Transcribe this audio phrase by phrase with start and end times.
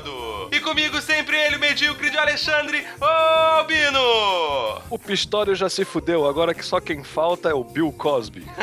[0.00, 0.48] bêbado.
[0.52, 4.82] E comigo sempre ele, o medíocre de Alexandre Albino.
[4.90, 8.46] O Pistório já se fudeu, agora que só quem falta é o Bill Cosby.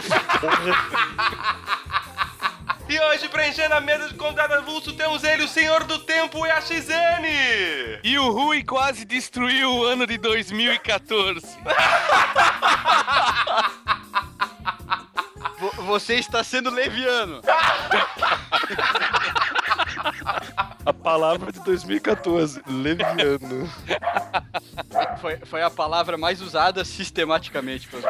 [2.89, 6.49] E hoje, preenchendo a mesa de convidado avulso, temos ele, o senhor do tempo e
[6.49, 7.99] a XN.
[8.01, 11.45] E o Rui quase destruiu o ano de 2014.
[15.59, 17.41] Vo- Você está sendo leviano.
[20.87, 23.69] A palavra de 2014, leviano.
[25.19, 28.09] Foi, foi a palavra mais usada sistematicamente coisas.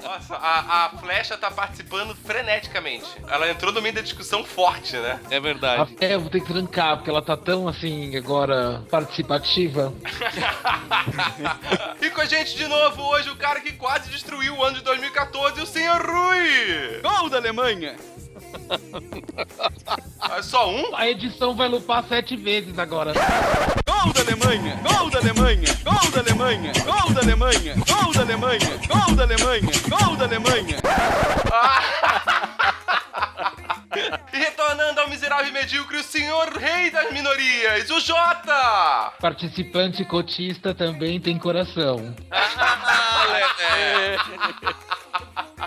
[0.00, 3.06] Nossa, a, a Flecha tá participando freneticamente.
[3.26, 5.18] Ela entrou no meio da discussão forte, né?
[5.30, 5.96] É verdade.
[6.00, 9.92] É, eu vou ter que trancar, porque ela tá tão assim, agora, participativa.
[12.00, 14.84] E com a gente de novo hoje, o cara que quase destruiu o ano de
[14.84, 17.00] 2014, o senhor Rui.
[17.02, 17.96] Gol da Alemanha!
[20.20, 20.94] Ah, Só um?
[20.96, 23.12] A edição vai lupar sete vezes agora.
[23.86, 24.80] Gol da Alemanha!
[24.82, 25.66] Gol da Alemanha!
[25.84, 26.72] Gol da Alemanha!
[26.84, 27.74] Gol da Alemanha!
[27.86, 28.78] Gol da Alemanha!
[28.88, 29.72] Gol da Alemanha!
[29.88, 30.76] Gol da Alemanha!
[34.32, 39.12] E retornando ao miserável e medíocre, o senhor rei das minorias, o Jota!
[39.20, 42.14] Participante cotista também tem coração.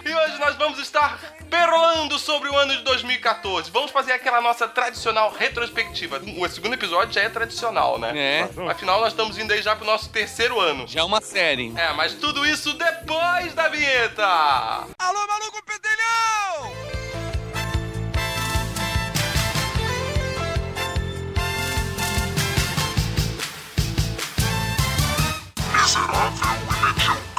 [0.06, 1.18] E hoje nós vamos estar
[1.50, 3.72] perolando sobre o ano de 2014.
[3.72, 6.22] Vamos fazer aquela nossa tradicional retrospectiva.
[6.38, 8.12] O segundo episódio já é tradicional, né?
[8.18, 8.50] É.
[8.69, 10.86] Afinal, nós estamos indo aí já pro nosso terceiro ano.
[10.88, 11.74] Já é uma série.
[11.78, 14.25] É, mas tudo isso depois da vinheta!
[15.00, 16.94] Alô, maluco pedelhão!
[27.06, 27.33] Hey,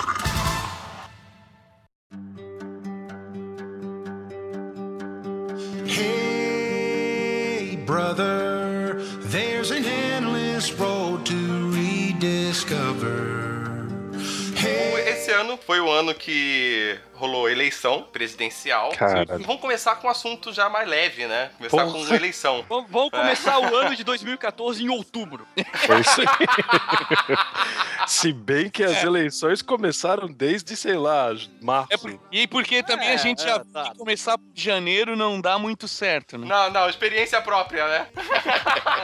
[9.66, 13.08] there's an endless road to rediscover.
[15.06, 18.90] Esse ano foi o ano que rolou eleição presidencial.
[18.90, 19.24] Cara.
[19.38, 21.50] Vamos começar com um assunto já mais leve, né?
[21.56, 21.92] Começar Porra.
[22.06, 22.64] com eleição.
[22.68, 25.46] Vamos vamos começar o ano de 2014 em outubro.
[25.86, 26.26] Foi isso aí.
[28.06, 31.28] Se bem que as eleições começaram desde, sei lá,
[31.60, 31.88] março.
[31.92, 35.58] É por- E porque também É, a gente já viu que começar janeiro não dá
[35.58, 36.46] muito certo, né?
[36.46, 38.06] Não, não, experiência própria, né?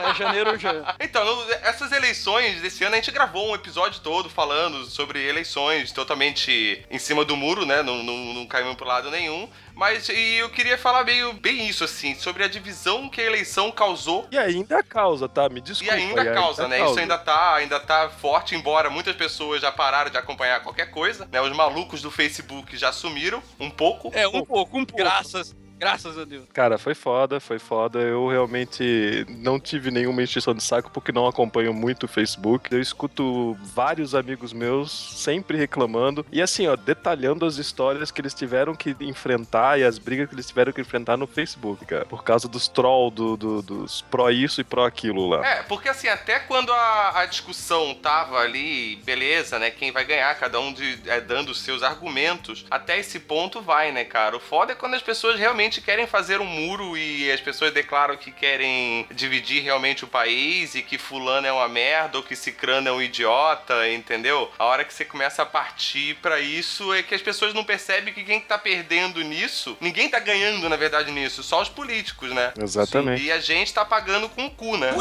[0.01, 0.95] É, janeiro já.
[0.99, 5.91] Então, no- essas eleições desse ano, a gente gravou um episódio todo falando sobre eleições
[5.91, 7.81] totalmente em cima do muro, né?
[8.03, 9.47] Não, não, não caímos pro lado nenhum.
[9.73, 13.71] Mas e eu queria falar meio bem isso, assim, sobre a divisão que a eleição
[13.71, 14.27] causou.
[14.31, 15.49] E ainda causa, tá?
[15.49, 15.93] Me E desculpa.
[15.93, 16.77] ainda causa, né?
[16.77, 16.91] causa.
[16.91, 21.27] Isso ainda tá, ainda tá forte, embora muitas pessoas já pararam de acompanhar qualquer coisa,
[21.31, 21.41] né?
[21.41, 24.11] Os malucos do Facebook já sumiram um pouco.
[24.13, 24.97] É, um pouco, um pouco.
[24.97, 26.43] Graças, graças a Deus.
[26.53, 27.99] Cara, foi foda, foi foda.
[27.99, 32.71] Eu realmente não tive nenhuma encheção de saco porque não acompanho muito o Facebook.
[32.71, 38.33] Eu escuto vários amigos meus sempre reclamando e assim, ó, detalhando as histórias que eles
[38.33, 42.05] tiveram que enfrentar e as brigas que eles tiveram que enfrentar no Facebook, cara.
[42.05, 45.45] Por causa dos troll, do, do- dos pró isso e pró aquilo lá.
[45.45, 49.71] É, porque assim, até quando a, a discussão tava ali, beleza, né?
[49.71, 53.91] Quem vai ganhar, cada um de, é, dando os seus argumentos, até esse ponto vai,
[53.91, 54.35] né, cara?
[54.37, 58.17] O foda é quando as pessoas realmente querem fazer um muro e as pessoas declaram
[58.17, 62.89] que querem dividir realmente o país e que fulano é uma merda ou que cicrano
[62.89, 64.51] é um idiota, entendeu?
[64.57, 68.13] A hora que você começa a partir pra isso é que as pessoas não percebem
[68.13, 72.51] que quem tá perdendo nisso, ninguém tá ganhando, na verdade, nisso, só os políticos, né?
[72.59, 73.23] Exatamente.
[73.23, 74.91] E a gente tá pagando com o cu, né?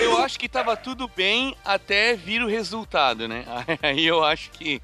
[0.00, 3.44] Eu acho que tava tudo bem até vir o resultado, né?
[3.82, 4.80] Aí eu acho que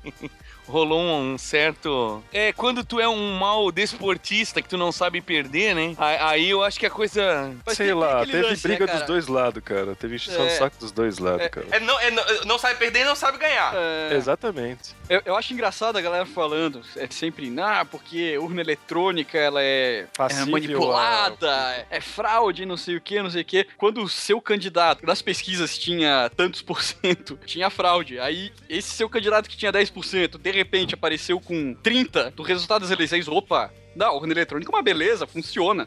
[0.70, 2.22] rolou um certo.
[2.32, 5.94] É, quando tu é um mau desportista que tu não sabe perder, né?
[5.99, 7.55] Aí eu acho que a coisa.
[7.67, 9.94] Mas Sei lá, teve lance, briga né, dos dois lados, cara.
[9.94, 10.56] Teve encheção de É.
[10.56, 11.49] saco dos dois lados, É.
[11.49, 11.67] cara.
[11.70, 13.75] É, não, é, não, não sabe perder e não sabe ganhar.
[13.75, 14.94] É, Exatamente.
[15.08, 20.06] eu, eu acho engraçado a galera falando, é sempre, ah, porque urna eletrônica ela é,
[20.19, 23.67] é manipulada, é fraude, não sei o que, não sei o que.
[23.76, 28.19] Quando o seu candidato nas pesquisas tinha tantos por cento, tinha fraude.
[28.20, 32.90] Aí esse seu candidato que tinha 10%, de repente apareceu com 30% do resultado das
[32.90, 33.72] eleições, opa.
[33.94, 35.87] Não, urna eletrônica é uma beleza, funciona.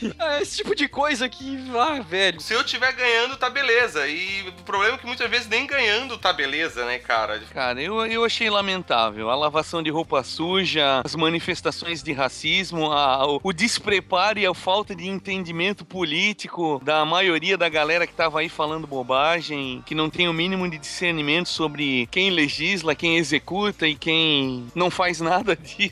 [0.00, 2.40] E- é esse tipo de coisa que, ah, velho.
[2.40, 4.06] Se eu tiver ganhando, tá beleza.
[4.08, 7.40] E o problema é que muitas vezes nem ganhando tá beleza, né, cara?
[7.52, 9.30] Cara, eu, eu achei lamentável.
[9.30, 14.52] A lavação de roupa suja, as manifestações de racismo, a- o, o despreparo e a
[14.54, 20.10] falta de entendimento político da maioria da galera que tava aí falando bobagem, que não
[20.10, 25.54] tem o mínimo de discernimento sobre quem legisla, quem executa e quem não faz nada
[25.56, 25.91] disso.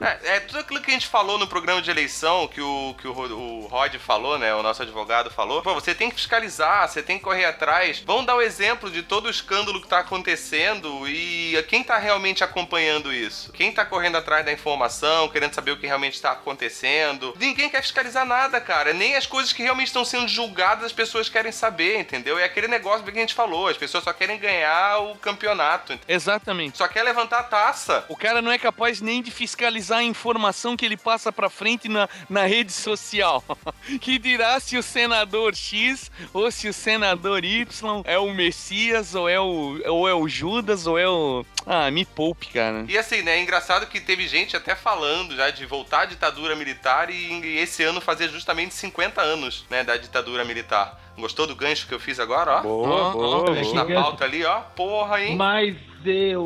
[0.00, 3.06] É, é tudo aquilo que a gente falou no programa de eleição, que o, que
[3.06, 4.54] o, o Rod falou, né?
[4.54, 5.62] O nosso advogado falou.
[5.62, 8.02] Pô, você tem que fiscalizar, você tem que correr atrás.
[8.06, 12.42] Vamos dar o exemplo de todo o escândalo que tá acontecendo e quem tá realmente
[12.42, 13.52] acompanhando isso?
[13.52, 17.34] Quem tá correndo atrás da informação, querendo saber o que realmente tá acontecendo?
[17.38, 18.92] Ninguém quer fiscalizar nada, cara.
[18.92, 22.38] Nem as coisas que realmente estão sendo julgadas as pessoas querem saber, entendeu?
[22.38, 23.68] É aquele negócio que a gente falou.
[23.68, 25.92] As pessoas só querem ganhar o campeonato.
[25.92, 26.16] entendeu?
[26.16, 26.78] Exatamente.
[26.78, 28.04] Só quer levantar a taça.
[28.08, 31.88] O cara não é capaz nem de fiscalizar a informação que ele passa pra frente
[31.88, 33.42] na, na rede social.
[34.00, 37.66] que dirá se o senador X ou se o senador Y
[38.04, 41.44] é o Messias ou é o, ou é o Judas ou é o.
[41.66, 42.84] Ah, me poupe, cara.
[42.88, 46.56] E assim, né, é engraçado que teve gente até falando já de voltar à ditadura
[46.56, 50.98] militar e, e esse ano fazer justamente 50 anos, né, da ditadura militar.
[51.18, 52.62] Gostou do gancho que eu fiz agora, ó?
[52.62, 54.02] Boa, boa, Gancho na boa.
[54.02, 54.60] pauta ali, ó.
[54.60, 55.36] Porra, hein?
[55.36, 55.76] Mas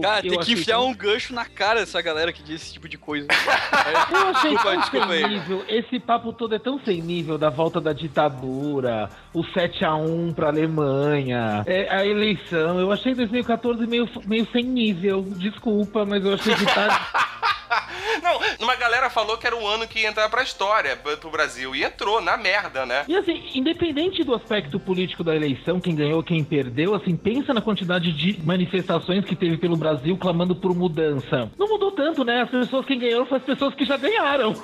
[0.03, 2.89] Cara, tem que enfiar tão- um gancho na cara dessa galera que diz esse tipo
[2.89, 3.27] de coisa.
[4.11, 5.21] Eu achei Desculpa, tão desculpa aí.
[5.21, 5.65] sem nível.
[5.69, 11.63] Esse papo todo é tão sem nível da volta da ditadura, o 7x1 pra Alemanha,
[11.67, 12.79] é, a eleição.
[12.81, 15.23] Eu achei 2014 meio, meio sem nível.
[15.37, 17.09] Desculpa, mas eu achei que tá.
[18.23, 21.31] Não, uma galera falou que era o ano que ia entrar pra história, pro pro
[21.31, 21.75] Brasil.
[21.75, 23.05] E entrou, na merda, né?
[23.09, 27.61] E assim, independente do aspecto político da eleição, quem ganhou, quem perdeu, assim, pensa na
[27.61, 31.51] quantidade de manifestações que teve pelo Brasil clamando por mudança.
[31.59, 32.43] Não mudou tanto, né?
[32.43, 34.55] As pessoas que ganharam foram as pessoas que já ganharam.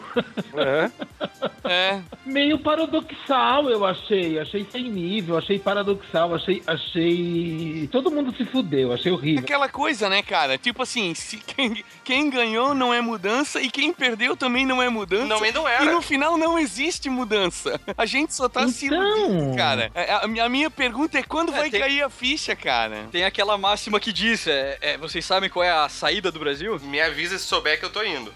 [0.54, 0.90] É.
[1.62, 2.00] É.
[2.24, 4.38] Meio paradoxal, eu achei.
[4.38, 6.62] Achei sem nível, achei paradoxal, achei.
[6.66, 7.88] achei.
[7.92, 9.44] Todo mundo se fudeu, achei horrível.
[9.44, 10.58] Aquela coisa, né, cara?
[10.58, 14.88] Tipo assim, se quem, quem ganhou não é mudança e quem perdeu também não é
[14.88, 15.26] mudança.
[15.26, 15.84] Não, e não E era.
[15.84, 17.80] no final não existe mudança.
[17.96, 19.02] A gente só tá se Então.
[19.28, 19.90] iludindo, cara.
[19.94, 23.06] A, a minha- a minha pergunta é quando É, vai tem- cair a ficha, cara?
[23.12, 26.78] Tem aquela máxima que diz: é, é, vocês sabem qual é a saída do Brasil?
[26.80, 28.32] Me avisa se souber que eu tô indo.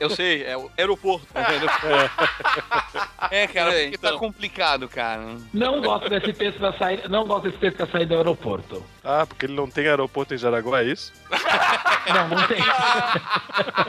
[0.00, 1.26] Eu sei, é o aeroporto.
[3.30, 4.12] É, cara, É, porque então.
[4.12, 5.22] tá complicado, cara.
[5.54, 7.08] Não gosto desse texto da saída.
[7.08, 8.84] Não gosto desse texto da saída do aeroporto.
[9.02, 11.12] Ah, porque ele não tem aeroporto em Jaraguá, é isso?
[12.12, 12.58] Não, não tem.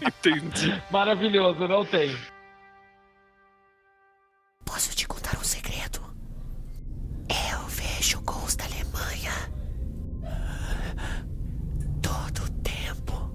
[0.00, 0.82] Entendi.
[0.90, 2.16] Maravilhoso, não tem.
[4.64, 6.00] Posso te contar um segredo?
[7.28, 9.32] Eu vejo gols da Alemanha
[12.02, 13.30] todo o tempo.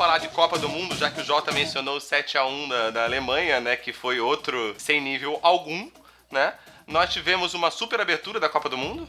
[0.00, 3.60] Falar de Copa do Mundo, já que o Jota mencionou o 7x1 da, da Alemanha,
[3.60, 3.76] né?
[3.76, 5.90] Que foi outro sem nível algum,
[6.30, 6.54] né?
[6.90, 9.06] Nós tivemos uma super abertura da Copa do Mundo.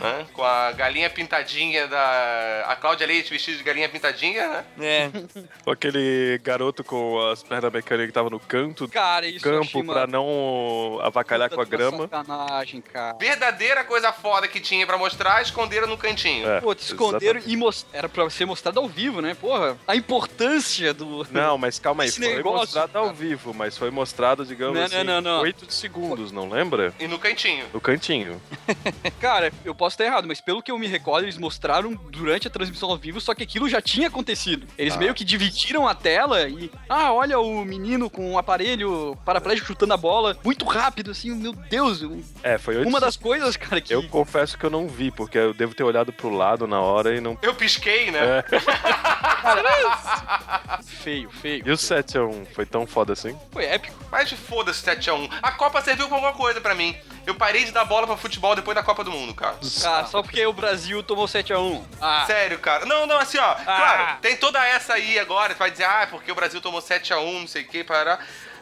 [0.00, 2.64] né, Com a galinha pintadinha da.
[2.66, 4.64] A Cláudia Leite vestida de galinha pintadinha, né?
[4.80, 5.10] É.
[5.64, 9.60] Com aquele garoto com as pernas mecânicas que tava no canto do Cara, isso achei
[9.60, 12.08] campo uma pra não avacalhar com a grama.
[12.08, 13.16] Sacanagem, cara.
[13.18, 16.48] Verdadeira coisa foda que tinha pra mostrar, esconderam no cantinho.
[16.48, 17.52] É, Pô, te esconderam exatamente.
[17.52, 17.86] e most...
[17.92, 19.34] era pra ser mostrado ao vivo, né?
[19.38, 21.26] Porra, a importância do.
[21.30, 23.16] Não, mas calma aí, Esse foi negócio, mostrado ao cara.
[23.16, 25.40] vivo, mas foi mostrado, digamos Não, assim, não, não, não.
[25.42, 26.77] 8 segundos, não lembra?
[26.98, 27.64] E no cantinho.
[27.72, 28.40] No cantinho.
[29.20, 32.50] Cara, eu posso estar errado, mas pelo que eu me recordo, eles mostraram durante a
[32.50, 34.66] transmissão ao vivo, só que aquilo já tinha acontecido.
[34.76, 34.98] Eles Ah.
[34.98, 36.70] meio que dividiram a tela e.
[36.88, 41.52] Ah, olha o menino com um aparelho paraplégico chutando a bola muito rápido, assim, meu
[41.52, 42.02] Deus.
[42.02, 43.94] um- É, foi 8 Uma das coisas, cara, que.
[43.94, 47.14] Eu confesso que eu não vi, porque eu devo ter olhado pro lado na hora
[47.16, 47.38] e não.
[47.42, 48.38] Eu pisquei, né?
[48.38, 48.44] É.
[50.84, 51.62] Feio, feio.
[51.66, 53.36] E o 7x1 foi tão foda assim?
[53.50, 53.96] Foi épico.
[54.10, 55.28] Mas foda-se 7x1.
[55.42, 56.96] A Copa serviu pra alguma coisa pra mim.
[57.26, 59.56] Eu parei de dar bola pra futebol depois da Copa do Mundo, cara.
[59.84, 61.82] Ah, só porque o Brasil tomou 7x1.
[62.00, 62.86] Ah, Sério, cara.
[62.86, 63.54] Não, não, assim, ó.
[63.54, 65.52] Claro, tem toda essa aí agora.
[65.52, 68.18] Você vai dizer, ah, porque o Brasil tomou 7x1, não sei o que, parará.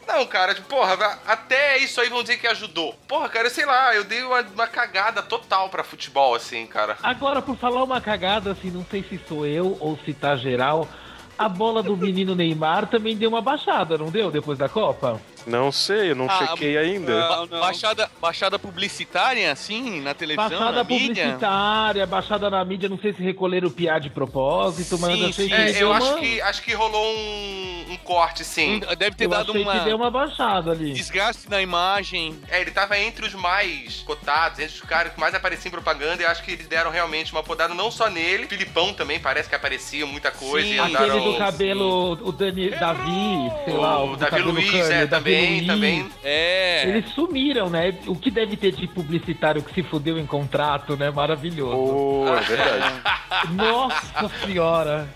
[0.06, 0.94] Não, cara, tipo, porra,
[1.26, 2.94] até isso aí vão dizer que ajudou.
[3.08, 6.96] Porra, cara, eu sei lá, eu dei uma, uma cagada total pra futebol, assim, cara.
[7.02, 10.88] Agora, por falar uma cagada, assim, não sei se sou eu ou se tá geral,
[11.36, 14.30] a bola do menino Neymar também deu uma baixada, não deu?
[14.30, 15.20] Depois da Copa?
[15.46, 17.18] Não sei, eu não Ah, chequei ainda.
[17.28, 17.60] Não, não.
[17.60, 21.06] Baixada, baixada publicitária, assim, na televisão, Baixada na mídia?
[21.24, 25.28] publicitária, baixada na mídia, não sei se recolheram o piá de propósito, mas Sim, eu
[25.28, 25.54] achei sim.
[25.54, 26.18] que É, eu deu acho uma...
[26.18, 28.80] que, acho que rolou um, um corte, sim.
[28.98, 30.92] Deve ter Eu dado achei uma que deu uma baixada ali.
[30.92, 32.36] desgaste na imagem.
[32.48, 36.22] É, ele tava entre os mais cotados, entre os caras que mais apareciam em propaganda,
[36.22, 39.48] e eu acho que eles deram realmente uma podada não só nele, Filipão também parece
[39.48, 41.32] que aparecia muita coisa Sim, e Aquele andaram...
[41.32, 45.66] do cabelo, o Dani, Davi, sei lá, O do Davi Luiz, é, Davi também, Luiz.
[45.66, 46.08] também.
[46.24, 46.88] É.
[46.88, 47.94] Eles sumiram, né?
[48.06, 51.10] O que deve ter de publicitário que se fudeu em contrato, né?
[51.10, 51.76] Maravilhoso.
[51.76, 52.94] Pô, é verdade.
[53.52, 55.06] Nossa senhora.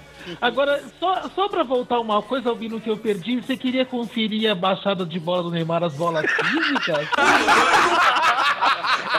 [0.40, 4.54] Agora, só, só pra voltar uma coisa, Albino, que eu perdi, você queria conferir a
[4.54, 7.08] baixada de bola do Neymar, as bolas físicas?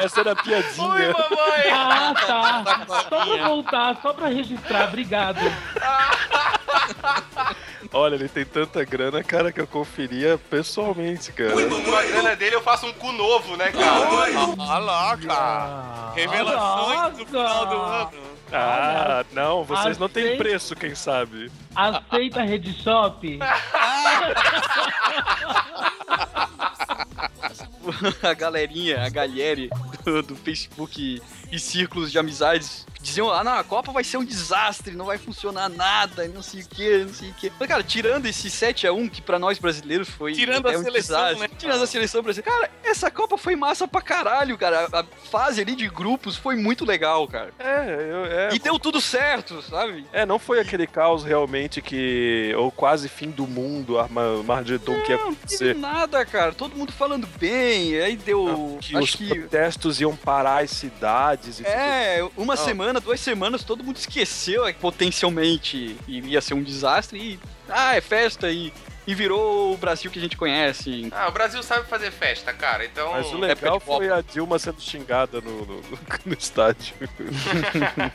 [0.01, 1.13] Essa era a Oi, piadinha.
[1.13, 1.71] mamãe!
[1.73, 2.63] Ah, tá.
[2.87, 5.39] Só pra voltar, só pra registrar, obrigado.
[7.93, 11.51] Olha, ele tem tanta grana, cara, que eu conferia pessoalmente, cara.
[11.51, 14.55] Com a grana dele eu faço um cu novo, né, cara?
[14.59, 15.33] Ah lá, cara.
[15.33, 18.31] Ah, Revelações no final do ano.
[18.53, 21.49] Ah, não, vocês não têm preço, quem sabe?
[21.75, 23.39] Aceita Rede Shop?
[28.21, 29.67] a galerinha, a galera
[30.03, 31.21] do, do Facebook
[31.51, 35.17] e círculos de amizades diziam, ah, não, a Copa vai ser um desastre, não vai
[35.17, 37.51] funcionar nada, não sei o que, não sei o que.
[37.59, 41.17] Mas, cara, tirando esse 7x1 que pra nós brasileiros foi Tirando é a um seleção,
[41.17, 41.49] desastre, né?
[41.57, 44.87] tirando a seleção brasileira, cara, essa Copa foi massa pra caralho, cara.
[44.93, 47.51] A, a fase ali de grupos foi muito legal, cara.
[47.57, 50.05] É, eu, é, E deu tudo certo, sabe?
[50.13, 52.53] é, não foi aquele caos realmente que.
[52.55, 55.75] Ou quase fim do mundo, Arma- Margedon que ia Não acontecer.
[55.75, 56.53] nada, cara.
[56.53, 58.77] Todo mundo falando bem, aí deu.
[58.81, 59.27] Que acho os que.
[59.27, 61.73] protestos iam parar as cidades e tudo.
[61.73, 62.63] É, uma Não.
[62.63, 67.39] semana, duas semanas, todo mundo esqueceu que potencialmente iria ser um desastre e.
[67.69, 68.73] Ah, é festa e,
[69.07, 71.09] e virou o Brasil que a gente conhece.
[71.11, 73.11] Ah, o Brasil sabe fazer festa, cara, então...
[73.13, 75.81] Mas o legal foi a Dilma sendo xingada no, no,
[76.25, 76.93] no estádio.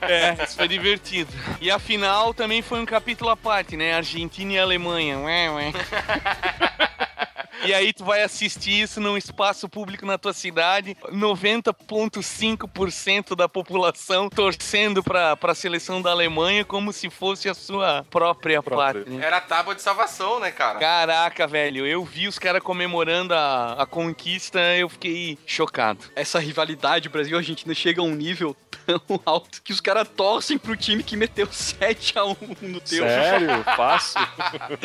[0.01, 1.33] É, isso foi divertido.
[1.61, 3.95] E a final também foi um capítulo à parte, né?
[3.95, 5.19] Argentina e Alemanha.
[5.19, 5.73] Ué, ué.
[7.65, 14.29] E aí tu vai assistir isso num espaço público na tua cidade, 90.5% da população
[14.29, 19.03] torcendo pra, pra seleção da Alemanha como se fosse a sua própria, Própria.
[19.05, 19.25] pátria.
[19.25, 20.79] Era a tábua de salvação, né, cara?
[20.79, 26.05] Caraca, velho, eu vi os caras comemorando a, a conquista, eu fiquei chocado.
[26.15, 30.59] Essa rivalidade Brasil e Argentina chega a um nível tão alto que os caras torcem
[30.59, 33.05] pro time que meteu 7x1 no teu.
[33.05, 33.65] Sério?
[33.77, 34.21] Fácil?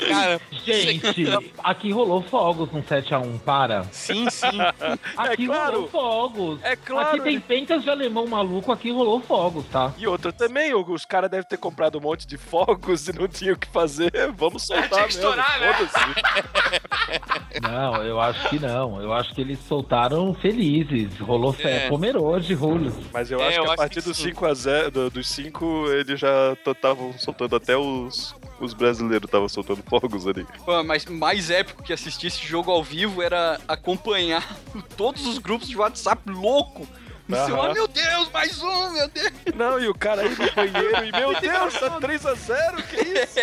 [0.10, 1.26] Cara, Gente,
[1.64, 2.22] aqui rolou
[2.68, 3.84] fogos no 7x1, para.
[3.92, 4.48] sim, sim.
[5.18, 5.74] Aqui É claro.
[5.74, 6.60] rolou fogos.
[6.64, 7.10] É claro.
[7.10, 9.94] Aqui tem pentas de alemão maluco, aqui rolou fogos, tá?
[9.98, 13.56] E outra também, os caras devem ter comprado um monte de fogos e não tinham
[13.56, 14.12] o que fazer.
[14.36, 15.30] Vamos soltar Tinha que mesmo.
[15.30, 15.74] estourar, né?
[15.74, 17.62] Foda-se.
[17.62, 19.02] Não, eu acho que não.
[19.02, 21.20] Eu acho que eles soltaram felizes.
[21.20, 21.90] Rolou fé É.
[21.90, 22.94] pomeroso, Julio.
[23.14, 24.24] Mas eu É, acho eu que a acho partir que dos sim.
[24.30, 28.34] 5 a 0 do- dos 5, eles já estavam soltando até os,
[28.66, 30.46] os brasileiros estavam soltando fogos ali.
[30.66, 34.58] Pô, Mas mais épico que assistir esse jogo ao vivo era acompanhar
[34.98, 36.88] todos os grupos de WhatsApp louco.
[37.32, 37.70] Aham.
[37.70, 39.32] ah, meu Deus, mais um, meu Deus.
[39.56, 42.98] Não, e o cara aí no banheiro e meu Deus, tá 3 a 0, que
[42.98, 43.40] isso?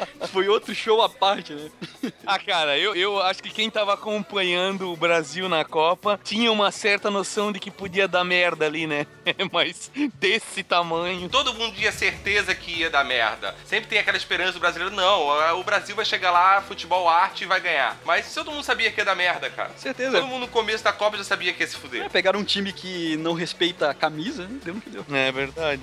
[0.36, 1.70] Foi outro show à parte, né?
[2.26, 6.72] Ah, cara, eu, eu acho que quem tava acompanhando o Brasil na Copa tinha uma
[6.72, 9.06] certa noção de que podia dar merda ali, né?
[9.52, 11.28] Mas desse tamanho.
[11.28, 13.54] Todo mundo tinha certeza que ia dar merda.
[13.64, 17.46] Sempre tem aquela esperança do brasileiro, não, o Brasil vai chegar lá, futebol arte e
[17.46, 17.96] vai ganhar.
[18.04, 19.70] Mas todo mundo sabia que ia dar merda, cara.
[19.76, 20.18] Certeza.
[20.18, 22.04] Todo mundo no começo da Copa já sabia que ia se fuder.
[22.04, 24.58] É, pegaram um time que não respeita a camisa, né?
[24.64, 25.06] Deu no que deu.
[25.12, 25.80] É verdade.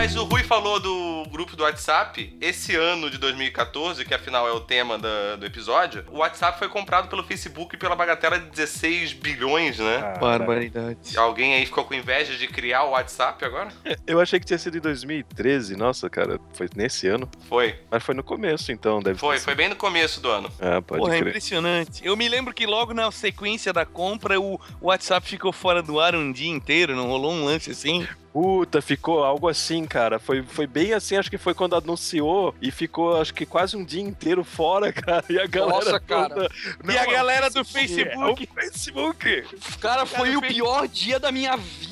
[0.00, 2.32] Mas o Rui falou do grupo do WhatsApp.
[2.40, 6.68] Esse ano de 2014, que afinal é o tema da- do episódio, o WhatsApp foi
[6.68, 9.96] comprado pelo Facebook pela bagatela de 16 bilhões, né?
[10.14, 11.18] Ah, Barbaridade.
[11.18, 13.70] Alguém aí ficou com inveja de criar o WhatsApp agora?
[14.06, 15.74] Eu achei que tinha sido em 2013.
[15.74, 17.28] Nossa, cara, foi nesse ano.
[17.48, 17.74] Foi.
[17.90, 19.00] Mas foi no começo, então.
[19.02, 20.48] Deve Foi, ter foi bem no começo do ano.
[20.60, 21.28] Ah, pode Porra, é crer.
[21.30, 22.06] impressionante.
[22.06, 26.14] Eu me lembro que logo na sequência da compra, o WhatsApp ficou fora do ar
[26.14, 28.06] um dia inteiro, não rolou um lance assim?
[28.40, 30.20] Puta, ficou algo assim, cara.
[30.20, 33.84] Foi, foi bem assim, acho que foi quando anunciou e ficou, acho que quase um
[33.84, 35.24] dia inteiro fora, cara.
[35.28, 35.74] E a galera.
[35.74, 36.28] Nossa, cara.
[36.34, 36.48] toda,
[36.84, 38.48] e a "Não, galera do é Facebook?
[38.48, 39.44] o Facebook.
[39.80, 41.87] Cara, foi Cara, o fez- pior dia da minha vida.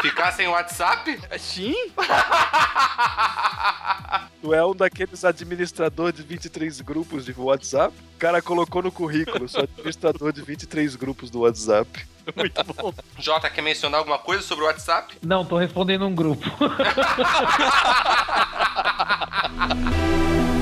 [0.00, 1.20] Ficar sem WhatsApp?
[1.38, 1.74] Sim?
[4.40, 7.92] Tu é um daqueles administrador de 23 grupos de WhatsApp.
[8.14, 12.06] O cara colocou no currículo, sou administrador de 23 grupos do WhatsApp.
[12.36, 12.94] Muito bom.
[13.18, 15.16] Jota, quer mencionar alguma coisa sobre o WhatsApp?
[15.22, 16.48] Não, tô respondendo um grupo.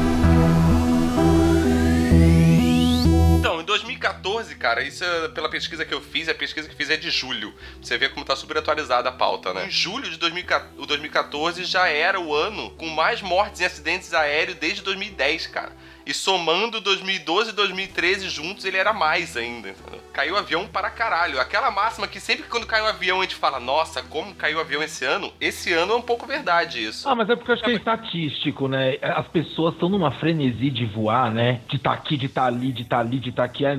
[4.37, 7.11] 2014, cara, isso é pela pesquisa que eu fiz, a pesquisa que fiz é de
[7.11, 7.55] julho.
[7.81, 9.67] Você vê como tá super atualizada a pauta, né?
[9.67, 14.13] Em julho de 2014 o 2014 já era o ano com mais mortes em acidentes
[14.13, 15.73] aéreos desde 2010, cara.
[16.05, 20.01] E somando 2012 e 2013 juntos, ele era mais ainda, entendeu?
[20.17, 21.39] Caiu o avião para caralho.
[21.39, 24.57] Aquela máxima que sempre que quando cai um avião a gente fala, nossa, como caiu
[24.57, 25.31] o avião esse ano?
[25.39, 27.07] Esse ano é um pouco verdade isso.
[27.07, 28.97] Ah, mas é porque eu acho que é estatístico, né?
[29.03, 31.61] As pessoas estão numa frenesi de voar, né?
[31.69, 33.67] De tá aqui, de tá ali, de tá ali, de tá aqui.
[33.67, 33.79] Ai,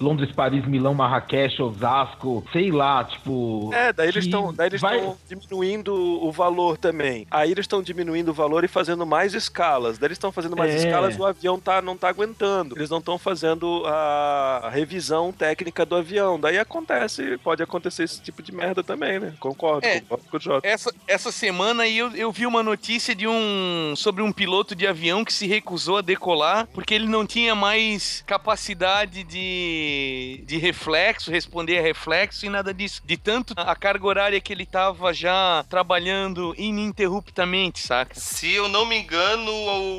[0.00, 3.70] Londres, Paris, Milão, Marrakech, Osasco, sei lá, tipo.
[3.72, 7.28] É, daí eles estão daí eles vai- estão diminuindo o valor também.
[7.30, 9.98] Aí eles estão diminuindo o valor e fazendo mais escalas.
[9.98, 10.78] Daí eles estão fazendo mais É.
[10.78, 12.74] escalas o avião tá, não tá aguentando.
[12.76, 16.38] Eles não estão fazendo a revisão técnica do avião.
[16.38, 19.34] Daí acontece, pode acontecer esse tipo de merda também, né?
[19.38, 20.00] Concordo, É.
[20.00, 20.66] concordo com o Jota.
[20.66, 24.86] Essa, essa semana aí eu, eu vi uma notícia de um sobre um piloto de
[24.86, 31.30] avião que se recusou a decolar porque ele não tinha mais capacidade de, de reflexo,
[31.30, 33.02] responder a reflexo e nada disso.
[33.04, 38.14] De tanto a carga horária que ele tava já trabalhando ininterruptamente, saca?
[38.14, 39.50] Se eu não me engano,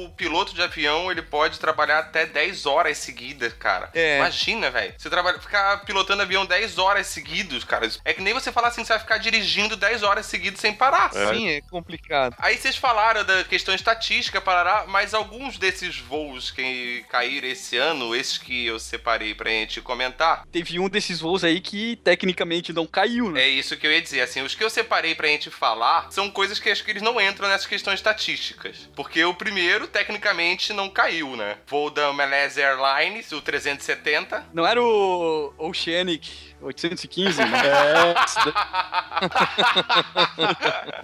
[0.05, 3.89] o piloto de avião ele pode trabalhar até 10 horas seguidas, cara.
[3.93, 4.17] É.
[4.17, 4.93] Imagina, velho.
[4.97, 7.89] Você trabalha, ficar pilotando avião 10 horas seguidas, cara.
[8.05, 11.11] É que nem você falar assim, você vai ficar dirigindo 10 horas seguidas sem parar.
[11.11, 12.35] Sim, é complicado.
[12.39, 18.15] Aí vocês falaram da questão estatística, parará, mas alguns desses voos que caíram esse ano,
[18.15, 22.85] esses que eu separei pra gente comentar, Teve um desses voos aí que tecnicamente não
[22.85, 23.41] caiu, né?
[23.41, 24.21] é isso que eu ia dizer.
[24.21, 27.19] Assim, os que eu separei pra gente falar são coisas que acho que eles não
[27.19, 28.89] entram nessas questões estatísticas.
[28.95, 31.57] Porque o primeiro, tecnicamente, não caiu, né?
[31.67, 34.45] Voo da Malaysia Airlines, o 370.
[34.53, 36.29] Não era o Oceanic
[36.61, 37.57] 815, né?
[37.67, 38.13] É,
[38.45, 38.53] daí-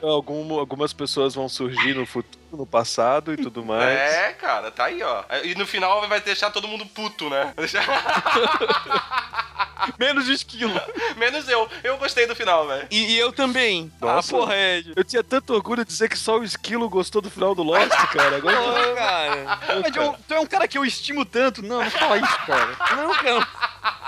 [0.03, 3.97] Algum- algumas pessoas vão surgir no futuro, no passado e tudo mais.
[3.97, 5.23] É, cara, tá aí, ó.
[5.43, 7.53] E no final vai deixar todo mundo puto, né?
[7.57, 7.85] Deixar-
[9.99, 10.79] Menos de esquilo.
[11.17, 11.67] Menos eu.
[11.83, 12.87] Eu gostei do final, velho.
[12.91, 13.91] E, e eu também.
[14.01, 14.35] Nossa.
[14.35, 14.83] Ah, porra, é.
[14.95, 17.89] Eu tinha tanto orgulho de dizer que só o Esquilo gostou do final do Lost,
[18.11, 18.37] cara.
[18.37, 19.59] Agora Pô, cara.
[19.81, 21.61] Mas eu- tu é um cara que eu estimo tanto.
[21.63, 22.75] Não, não fala isso, cara.
[22.95, 23.47] Não, cara.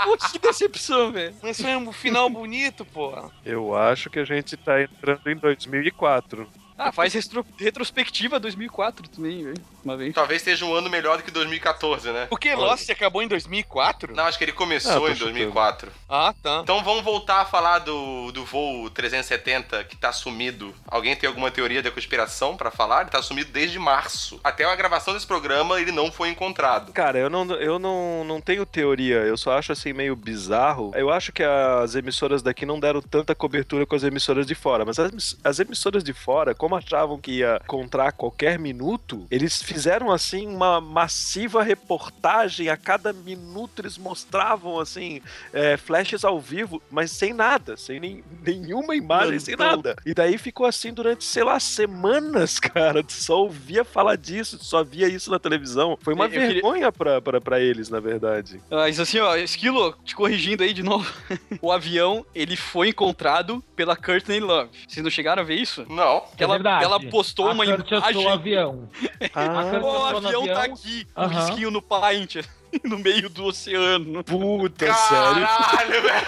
[0.03, 1.35] Putz, que decepção, velho.
[1.41, 3.13] Mas foi um final bonito, pô.
[3.45, 6.47] eu acho que a gente tá entrando em 2004.
[6.79, 9.61] Ah, faz retro- retrospectiva 2004 também, velho.
[9.83, 10.13] Uma vez.
[10.13, 12.27] Talvez seja um ano melhor do que 2014, né?
[12.29, 14.13] Porque Lost acabou em 2004?
[14.15, 15.31] Não, acho que ele Ah, começou tô em chutando.
[15.33, 15.91] 2004.
[16.07, 16.59] Ah, tá.
[16.63, 20.73] Então vamos voltar a falar do, do voo 370 que tá sumido.
[20.87, 23.01] Alguém tem alguma teoria da conspiração pra falar?
[23.01, 24.39] Ele tá sumido desde março.
[24.43, 26.91] Até a gravação desse programa ele não foi encontrado.
[26.93, 30.91] Cara, eu não, eu não, não tenho teoria, eu só acho assim meio bizarro.
[30.95, 34.85] Eu acho que as emissoras daqui não deram tanta cobertura com as emissoras de fora,
[34.85, 39.61] mas as, as emissoras de fora, como achavam que ia encontrar a qualquer minuto, eles
[39.61, 42.69] fizeram assim uma massiva reportagem.
[42.69, 45.21] A cada minuto eles mostravam assim
[45.53, 49.95] é, flashes ao vivo, mas sem nada, sem nem- nenhuma imagem, sem nada.
[50.05, 53.03] E daí ficou assim durante, sei lá, semanas, cara.
[53.03, 55.97] Tu só ouvia falar disso, tu só via isso na televisão.
[56.01, 58.61] Foi uma Eu queria- vergonha pra, pra, pra eles, na verdade.
[58.69, 61.09] Mas assim, ó, Esquilo, te corrigindo aí de novo.
[61.61, 64.69] o avião, ele foi encontrado pela Courtney Love.
[64.87, 65.85] Vocês não chegaram a ver isso?
[65.89, 66.23] Não.
[66.37, 66.83] Ela, verdade.
[66.83, 67.85] ela postou A uma imagem.
[68.25, 68.89] o avião.
[69.33, 70.73] Ah, o avião tá avião.
[70.73, 71.39] aqui, um Aham.
[71.45, 72.35] risquinho no Paint,
[72.83, 74.23] no meio do oceano.
[74.23, 75.47] puta, sério.
[75.47, 76.27] Caralho, velho.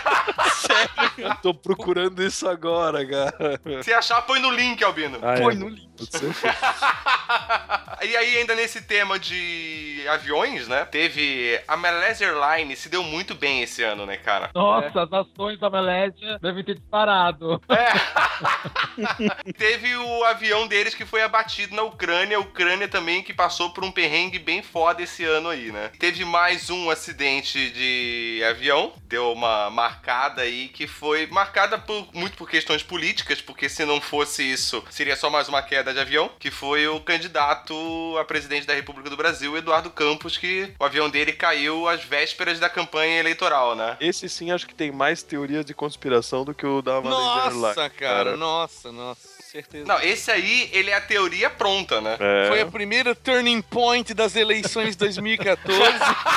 [1.17, 3.60] Eu tô procurando isso agora, cara.
[3.84, 5.17] Se achar, põe no link, Albino.
[5.22, 5.89] Ah, Põe é, no link.
[5.98, 6.32] pode ser.
[8.04, 10.86] E aí, ainda nesse tema de de aviões, né?
[10.86, 14.50] Teve a Malaysia Airlines se deu muito bem esse ano, né, cara?
[14.54, 17.62] Nossa, as ações da Malésia devem ter disparado.
[17.70, 19.52] É.
[19.54, 23.84] Teve o avião deles que foi abatido na Ucrânia, a Ucrânia também que passou por
[23.84, 25.92] um perrengue bem foda esse ano aí, né?
[26.00, 32.38] Teve mais um acidente de avião, deu uma marcada aí que foi marcada por, muito
[32.38, 36.32] por questões políticas, porque se não fosse isso, seria só mais uma queda de avião,
[36.40, 37.74] que foi o candidato
[38.20, 42.60] a presidente da República do Brasil, Eduardo Campos, que o avião dele caiu às vésperas
[42.60, 43.98] da campanha eleitoral, né?
[44.00, 47.56] Esse sim acho que tem mais teoria de conspiração do que o da Airlines.
[47.56, 49.42] Nossa, cara, nossa, nossa.
[49.52, 49.86] Certeza.
[49.86, 52.16] Não, esse aí, ele é a teoria pronta, né?
[52.18, 52.48] É.
[52.48, 55.78] Foi a primeira turning point das eleições 2014.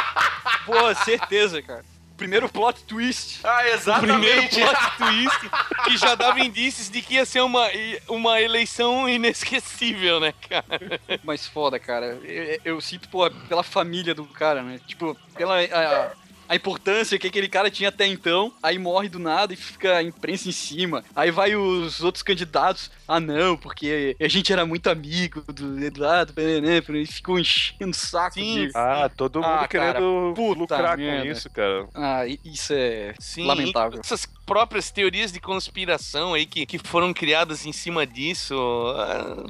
[0.67, 1.85] Pô, certeza, cara.
[2.16, 3.40] Primeiro plot twist.
[3.42, 3.62] Ah,
[3.96, 4.61] o primeiro exatamente.
[4.61, 5.50] plot twist
[5.85, 7.66] que já dava indícios de que ia ser uma,
[8.09, 11.00] uma eleição inesquecível, né, cara?
[11.24, 12.18] Mas foda, cara.
[12.22, 14.81] Eu, eu sinto, pô, pela família do cara, né?
[14.87, 15.61] Tipo, pela.
[15.61, 16.12] A,
[16.48, 20.02] a importância que aquele cara tinha até então, aí morre do nada e fica a
[20.02, 21.04] imprensa em cima.
[21.14, 26.33] Aí vai os outros candidatos, ah não, porque a gente era muito amigo do Eduardo,
[26.37, 28.66] né, e ficou enchendo o saco Sim.
[28.68, 28.72] de...
[28.74, 31.22] Ah, todo mundo Ah, cara, querendo puta lucrar merda.
[31.24, 31.88] com isso, cara.
[31.94, 34.00] Ah, isso é Sim, lamentável.
[34.00, 38.54] Essas próprias teorias de conspiração aí que, que foram criadas em cima disso.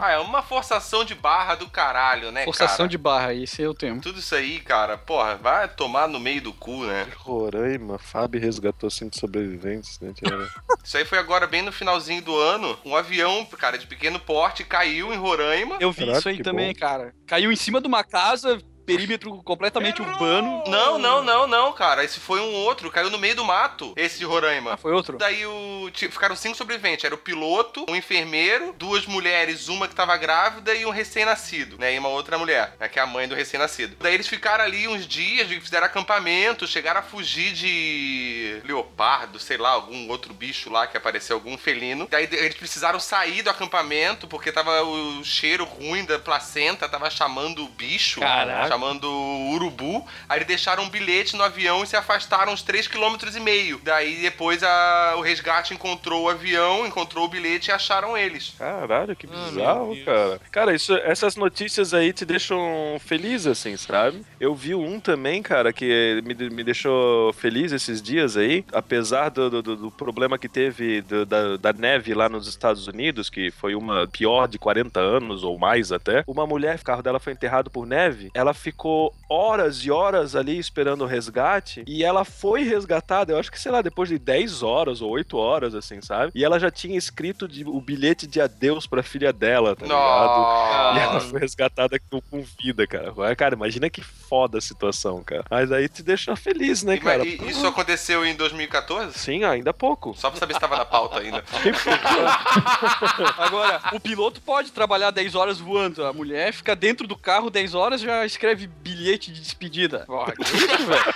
[0.01, 2.89] ah, é uma forçação de barra do caralho, né, Forçação cara?
[2.89, 4.01] de barra, esse é o tema.
[4.01, 7.07] Tudo isso aí, cara, porra, vai tomar no meio do cu, né?
[7.17, 10.13] Roraima, Fábio resgatou cinco sobreviventes, né?
[10.85, 12.79] Isso aí foi agora bem no finalzinho do ano.
[12.85, 15.77] Um avião, cara, de pequeno porte caiu em Roraima.
[15.81, 16.79] Eu vi Caraca, isso aí também, bom.
[16.79, 17.15] cara.
[17.27, 20.63] Caiu em cima de uma casa, perímetro completamente urbano.
[20.67, 22.05] Não, não, não, não, cara.
[22.05, 24.75] Esse foi um outro, caiu no meio do mato, esse de Roraima.
[24.75, 25.19] Ah, foi outro?
[25.19, 27.05] Daí o, ficaram cinco sobreviventes.
[27.05, 31.95] Era o piloto, um enfermeiro, duas mulheres, uma que tava grávida e um recém-nascido, né?
[31.95, 32.89] E uma outra mulher, né?
[32.89, 33.97] Que é a mãe do recém-nascido.
[34.01, 39.71] Daí eles ficaram ali uns dias, fizeram acampamento, chegaram a fugir de leopardo, sei lá,
[39.71, 42.07] algum outro bicho lá que apareceu, algum felino.
[42.11, 47.65] Daí eles precisaram sair do acampamento porque tava o cheiro ruim da placenta, tava chamando
[47.65, 48.74] o bicho, Caraca.
[48.75, 50.05] Chamando o urubu.
[50.29, 53.81] Aí eles deixaram um bilhete no avião e se afastaram uns 3,5 km e meio.
[53.85, 58.55] Daí depois a- o resgate encontrou o avião, encontrou o bilhete e acharam eles.
[58.59, 60.05] Caralho, que Ah, bizarro, Deus.
[60.05, 60.41] cara.
[60.51, 64.23] Cara, isso, essas notícias aí te deixam feliz, assim, sabe?
[64.41, 69.49] Eu vi um também, cara, que me, me deixou feliz esses dias aí, apesar do,
[69.51, 73.51] do- do- do problema que teve do- da, da neve lá nos Estados Unidos, que
[73.53, 76.25] foi uma pior de 40 anos ou mais até.
[76.27, 80.59] Uma mulher, o carro dela foi enterrado por neve, ela ficou horas e horas ali
[80.59, 84.63] esperando o resgate e ela foi resgatada, eu acho que, sei lá, depois de 10
[84.63, 86.33] horas ou 8 horas, assim, sabe?
[86.35, 90.97] E ela já tinha escrito de- o bilhete de adeus pra filha dela, tá ligado?
[90.97, 93.13] E ela foi resgatada com, com vida, cara.
[93.37, 95.45] Cara, imagina que foda a situação, cara.
[95.51, 97.27] Mas aí te deixa feliz, né, E- cara?
[97.27, 99.19] e- isso aconteceu em 2014?
[99.19, 100.15] Sim, ainda há pouco.
[100.17, 101.45] Só pra saber se tava na pauta ainda.
[103.39, 106.05] Agora, o piloto pode trabalhar 10 horas voando.
[106.05, 110.05] A mulher fica dentro do carro 10 horas e já escreve bilhete de despedida.
[110.07, 111.15] Porra, que isso, velho?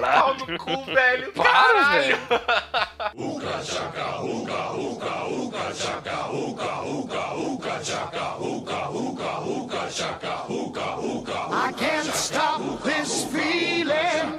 [0.00, 1.32] Pau no cu, velho.
[1.32, 2.18] Para, velho.
[11.50, 14.38] I can't stop this feeling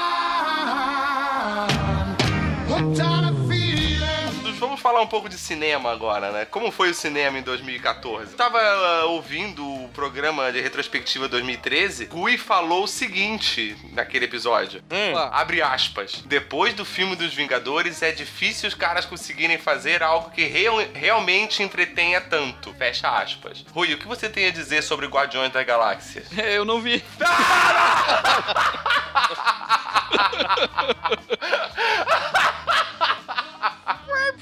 [4.81, 6.45] Falar um pouco de cinema agora, né?
[6.45, 8.35] Como foi o cinema em 2014?
[8.35, 14.81] Tava ah, ouvindo o programa de retrospectiva 2013, Rui falou o seguinte naquele episódio.
[14.91, 15.17] hum.
[15.17, 16.21] Ah, Abre aspas.
[16.25, 21.63] Depois do filme dos Vingadores, é difícil os caras conseguirem fazer algo que real- realmente
[21.63, 22.73] entretenha tanto.
[22.73, 23.65] Fecha aspas.
[23.73, 26.23] Rui, o que você tem a dizer sobre Guardiões da Galáxia?
[26.37, 27.03] eu não vi.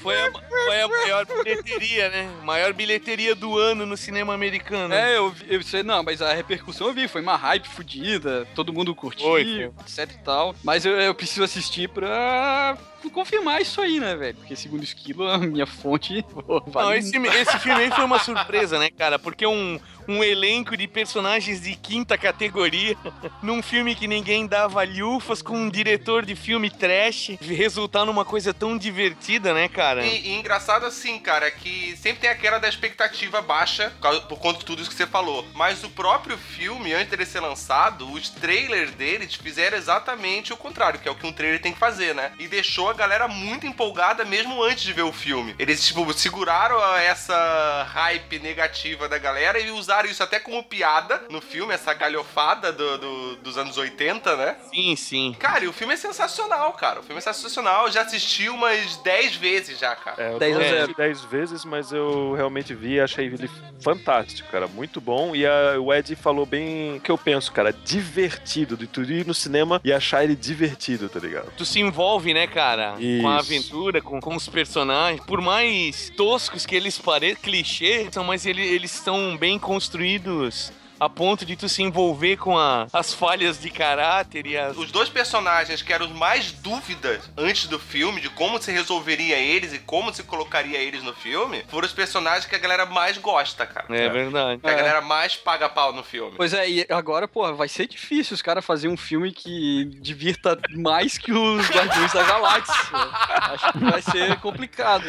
[0.00, 2.30] Foi a, foi a maior bilheteria, né?
[2.42, 4.94] Maior bilheteria do ano no cinema americano.
[4.94, 8.72] É, eu eu sei, não, mas a repercussão eu vi, foi uma hype fodida, todo
[8.72, 9.64] mundo curtiu, Foi, foi.
[9.84, 10.54] etc e tal.
[10.64, 12.76] Mas eu, eu preciso assistir pra
[13.08, 14.36] confirmar isso aí, né, velho?
[14.36, 16.22] Porque segundo o Esquilo, a minha fonte.
[16.30, 19.18] pô, Não, vale esse, esse filme aí foi uma surpresa, né, cara?
[19.18, 22.96] Porque um, um elenco de personagens de quinta categoria,
[23.42, 28.52] num filme que ninguém dava lhufas, com um diretor de filme trash, resultar numa coisa
[28.52, 30.04] tão divertida, né, cara?
[30.04, 33.92] E, e engraçado assim, cara, é que sempre tem aquela da expectativa baixa
[34.28, 35.46] por conta de tudo isso que você falou.
[35.54, 40.98] Mas o próprio filme, antes dele ser lançado, os trailers deles fizeram exatamente o contrário,
[40.98, 42.32] que é o que um trailer tem que fazer, né?
[42.38, 45.54] E deixou a galera muito empolgada mesmo antes de ver o filme.
[45.58, 51.22] Eles, tipo, seguraram a- essa hype negativa da galera e usaram isso até como piada
[51.30, 54.56] no filme, essa galhofada do- do- dos anos 80, né?
[54.72, 55.36] Sim, sim.
[55.38, 57.00] Cara, e o filme é sensacional, cara.
[57.00, 57.86] O filme é sensacional.
[57.86, 60.22] Eu já assisti umas 10 vezes já, cara.
[60.22, 60.76] É, eu 10 a não 0.
[60.82, 63.50] assisti 10 vezes, mas eu realmente vi e achei ele
[63.82, 64.66] fantástico, cara.
[64.66, 65.34] Muito bom.
[65.34, 67.72] E a- o Ed falou bem o que eu penso, cara.
[67.72, 68.76] Divertido.
[68.76, 71.50] De tu ir no cinema e achar ele divertido, tá ligado?
[71.56, 72.79] Tu se envolve, né, cara?
[72.88, 73.46] Com a Isso.
[73.52, 75.24] aventura, com, com os personagens.
[75.24, 81.08] Por mais toscos que eles pareçam, clichês, são, mas ele- eles estão bem construídos a
[81.08, 84.76] ponto de tu se envolver com a- as falhas de caráter e as.
[84.76, 89.36] Os dois personagens que eram os mais dúvidas antes do filme, de como se resolveria
[89.38, 93.16] eles e como se colocaria eles no filme, foram os personagens que a galera mais
[93.16, 93.86] gosta, cara.
[93.88, 94.60] É verdade.
[94.60, 94.76] Que a É.
[94.76, 96.34] galera mais paga pau no filme.
[96.36, 100.58] Pois é, e agora, pô, vai ser difícil os caras fazerem um filme que divirta
[100.76, 102.74] mais que os Guardiões da Galáxia.
[102.92, 105.04] Acho que vai ser complicado.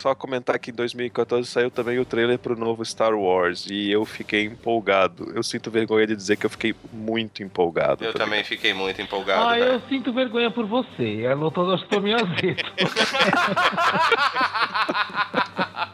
[0.00, 4.04] Só comentar que em 2014 saiu também o trailer pro novo Star Wars e eu
[4.04, 5.32] fiquei empolgado.
[5.34, 8.04] Eu sinto vergonha de dizer que eu fiquei muito empolgado.
[8.04, 9.64] Eu tá também fiquei muito empolgado, Ah, velho.
[9.72, 11.20] eu sinto vergonha por você.
[11.24, 12.62] Eu tô, acho que tô meio azedo.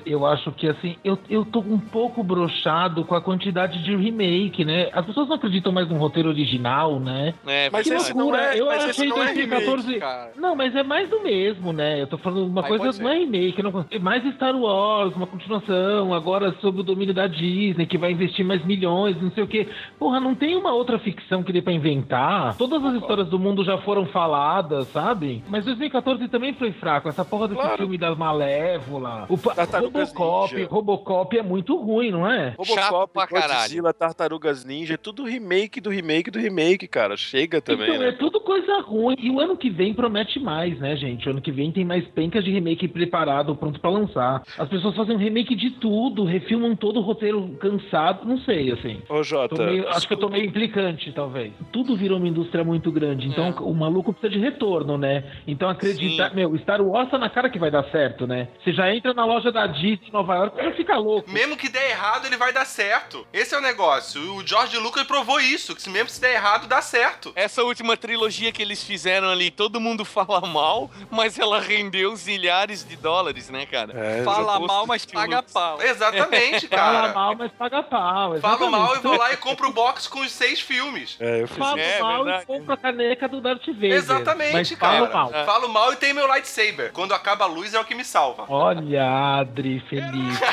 [0.04, 4.64] Eu acho que assim, eu, eu tô um pouco brochado com a quantidade de remake,
[4.64, 4.88] né?
[4.92, 7.34] As pessoas não acreditam mais no roteiro original, né?
[7.46, 8.10] É, Mas que verdade.
[8.10, 8.54] esse não loucura!
[8.54, 9.82] é- eu mas achei não é 2014.
[9.82, 10.30] remake, cara.
[10.36, 12.00] não, mas é mais do mesmo, né?
[12.00, 15.26] Eu tô falando uma Aí coisa, não é remake, não, é mais Star Wars, uma
[15.26, 17.45] continuação, agora sobre o domínio da Disney,
[17.88, 19.68] que vai investir mais milhões, não sei o quê.
[19.98, 22.56] Porra, não tem uma outra ficção que dê pra inventar?
[22.56, 25.42] Todas as histórias do mundo já foram faladas, sabe?
[25.48, 27.76] Mas 2014 também foi fraco, essa porra desse Claro.
[27.78, 29.26] filme da Malévola.
[29.28, 30.68] O Tartarugas Robocop, Ninja.
[30.70, 32.54] Robocop é muito ruim, não é?
[32.58, 33.60] Robocop, pra caralho.
[33.60, 37.16] Godzilla, Tartarugas Ninja, é tudo remake do remake do remake, cara.
[37.16, 38.16] Chega também, então, é né?
[38.18, 39.16] tudo coisa ruim.
[39.18, 41.26] E o ano que vem promete mais, né, gente?
[41.28, 44.42] O ano que vem tem mais pencas de remake preparado, pronto pra lançar.
[44.58, 49.02] As pessoas fazem um remake de tudo, refilmam todo o roteiro cansado, não sei, assim.
[49.08, 51.52] Ô, Jota, meio- acho que eu tô meio implicante, talvez.
[51.72, 53.54] Tudo virou uma indústria muito grande, então É.
[53.60, 55.24] o maluco precisa de retorno, né?
[55.46, 56.34] Então acredita, Sim.
[56.36, 58.48] meu, Star Wars tá na cara que vai dar certo, né?
[58.62, 61.30] Você já entra na loja da Disney em Nova York, você fica louco.
[61.30, 63.26] Mesmo que der errado, ele vai dar certo.
[63.32, 64.20] Esse é o negócio.
[64.36, 67.32] O George Lucas provou isso, que mesmo se der errado, dá certo.
[67.34, 72.86] Essa última trilogia que eles fizeram ali, todo mundo fala mal, mas ela rendeu zilhares
[72.86, 73.92] de dólares, né, cara?
[73.96, 75.80] É, Fala mal, mas paga pau.
[75.82, 77.12] Exatamente, Fala cara.
[77.26, 78.38] Mal, mas paga pau.
[78.40, 81.16] Falo mal e vou lá e compro o box com os seis filmes.
[81.20, 82.44] É, eu fiz Falo É, mal verdade.
[82.44, 83.92] e compro a caneca do Darth Vader.
[83.92, 85.08] Exatamente, mas cara.
[85.08, 85.44] Falo mal.
[85.44, 86.92] Falo mal e tenho meu lightsaber.
[86.92, 88.44] Quando acaba a luz é o que me salva.
[88.48, 90.40] Olha, Adri, feliz.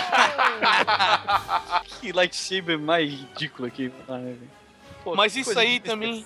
[1.99, 3.91] Que lightsaber mais ridículo aqui.
[5.03, 6.25] Pô, Mas isso aí também-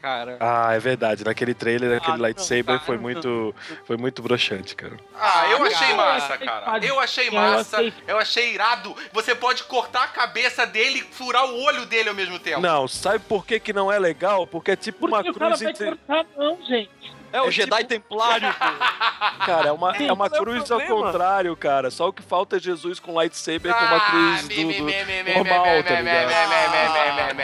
[0.00, 0.36] cara.
[0.40, 1.24] Ah, é verdade.
[1.24, 3.02] Naquele trailer, aquele Ah, não, lightsaber cara, foi não.
[3.02, 3.54] muito,
[3.86, 4.96] foi muito broxante, cara.
[5.18, 5.96] Ah, eu Ah, achei cara.
[5.96, 6.84] massa, cara.
[6.86, 7.92] Eu achei massa.
[8.06, 8.94] Eu achei irado.
[9.12, 12.60] Você pode cortar a cabeça dele e furar o olho dele ao mesmo tempo.
[12.60, 14.46] Não, sabe por que, que não é legal?
[14.46, 15.86] Porque é tipo uma Porque o cara cruz vai entre.
[15.96, 17.20] cortar não, gente.
[17.32, 18.58] É o É Jedi tipo- Templário, pô.
[19.46, 21.06] Cara, é uma, é uma é cruz ao problema?
[21.12, 21.88] contrário, cara.
[21.88, 24.82] Só o que falta é Jesus com lightsaber com uma Ah, cruz do, me, do
[24.84, 27.40] me, me, me, normal, me, tá me, me, ligado?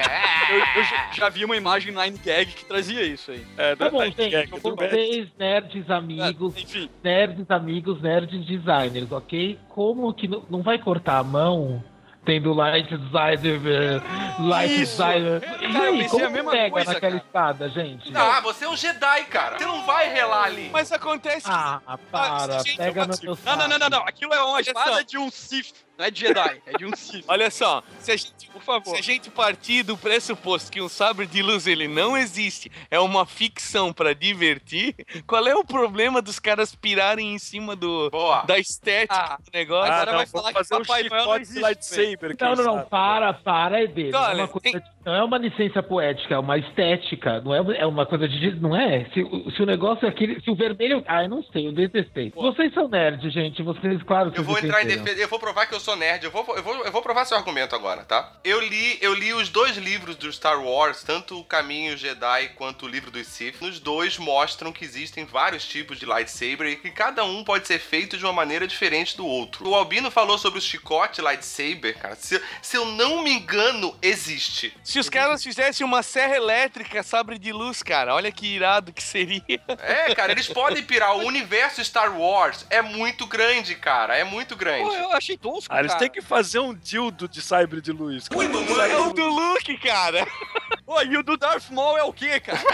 [0.77, 3.47] Eu, já vi uma imagem Nine Gag que trazia isso aí.
[3.57, 4.35] É, Tá bom, é, gente.
[4.35, 4.89] é, tudo bem.
[4.89, 9.59] Vocês, nerds amigos, Enfim, nerds amigos, nerds designers, ok?
[9.69, 11.83] Como que não, não vai cortar a mão
[12.25, 14.97] tendo light designer, eh, light Isso.
[14.97, 15.41] designer?
[15.41, 17.25] Cara, E aí, como a mesma pega coisa, naquela cara.
[17.25, 18.17] espada, gente?
[18.17, 19.57] Ah, você é um Jedi, cara.
[19.59, 20.69] Você não vai relar ali.
[20.73, 21.81] Mas acontece que Ah,
[22.11, 23.99] para, gente, pega no meu Não, não, não, não, não.
[24.01, 25.86] Aquilo é uma espada de um Sith.
[25.99, 27.25] Não é de Jedi, é de um Sith.
[27.29, 28.95] Olha só, se a gente, Por favor.
[28.95, 32.99] se a gente partir do pressuposto que um sabre de luz ele não existe, é
[33.01, 34.95] uma ficção pra divertir,
[35.27, 38.43] qual é o problema dos caras pirarem em cima do Boa.
[38.43, 39.93] da estética Ah, do negócio?
[39.93, 42.37] Agora Ah, não, vai vamos falar que fazer um Papai Noel não existe, lightsaber.
[42.41, 42.91] Não, não, não, sabe?
[42.91, 44.15] para, para, é dele.
[44.15, 47.41] Olha, não, é uma coisa tem- não é uma licença poética, é uma estética.
[47.41, 48.51] Não é, é uma coisa de.
[48.61, 49.05] Não é?
[49.15, 50.41] Se, o- se o negócio é aquele.
[50.41, 51.03] Se o vermelho.
[51.07, 52.33] Ah, eu não sei, eu detestei.
[52.35, 53.63] Vocês são nerds, gente.
[53.63, 55.21] Vocês, claro que Eu vou vocês entrar em defesa.
[55.21, 56.25] Eu vou provar que eu sou nerd.
[56.25, 58.33] Eu vou, eu, vou, eu vou provar seu argumento agora, tá?
[58.43, 62.87] Eu li, eu li os dois livros do Star Wars, tanto o Caminho Jedi quanto
[62.87, 63.61] o livro dos Sith.
[63.61, 67.79] Nos dois mostram que existem vários tipos de lightsaber e que cada um pode ser
[67.79, 69.69] feito de uma maneira diferente do outro.
[69.69, 72.17] O Albino falou sobre o chicote lightsaber, cara.
[72.17, 74.77] Se, se eu não me engano, existe.
[74.83, 79.03] Se os caras fizessem uma serra elétrica, sabre de luz, cara, olha que irado que
[79.03, 79.61] seria.
[79.79, 81.17] É, cara, eles podem pirar.
[81.17, 84.17] O universo Star Wars é muito grande, cara.
[84.17, 84.91] É muito grande.
[84.91, 86.01] Pô, eu achei tosco, Ah, eles cara.
[86.01, 88.29] têm que fazer um dildo de sabre de luz.
[88.29, 88.89] cara.
[88.89, 90.27] É o do Luke, cara.
[90.87, 92.59] Pô, e o do Darth Maul é o quê, cara?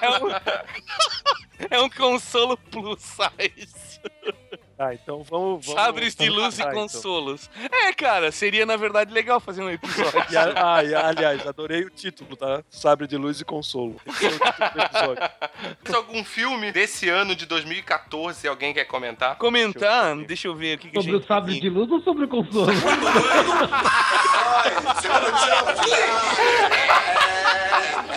[0.00, 4.00] É um, é um consolo plus size.
[4.78, 5.66] Ah, então vamos.
[5.66, 6.72] vamos Sabres de luz e então.
[6.74, 7.48] consolos.
[7.70, 10.12] É, cara, seria na verdade legal fazer um episódio.
[10.30, 12.62] E a- ah, e, aliás, adorei o título, tá?
[12.68, 13.96] Sabre de luz e consolo.
[14.06, 15.30] Esse é o título do episódio.
[15.84, 19.36] Se algum filme desse ano de 2014 alguém quer comentar?
[19.36, 21.60] Comentar, deixa eu ver o que, que a Sobre gente o sabre tem.
[21.62, 22.66] de luz ou sobre o consolo?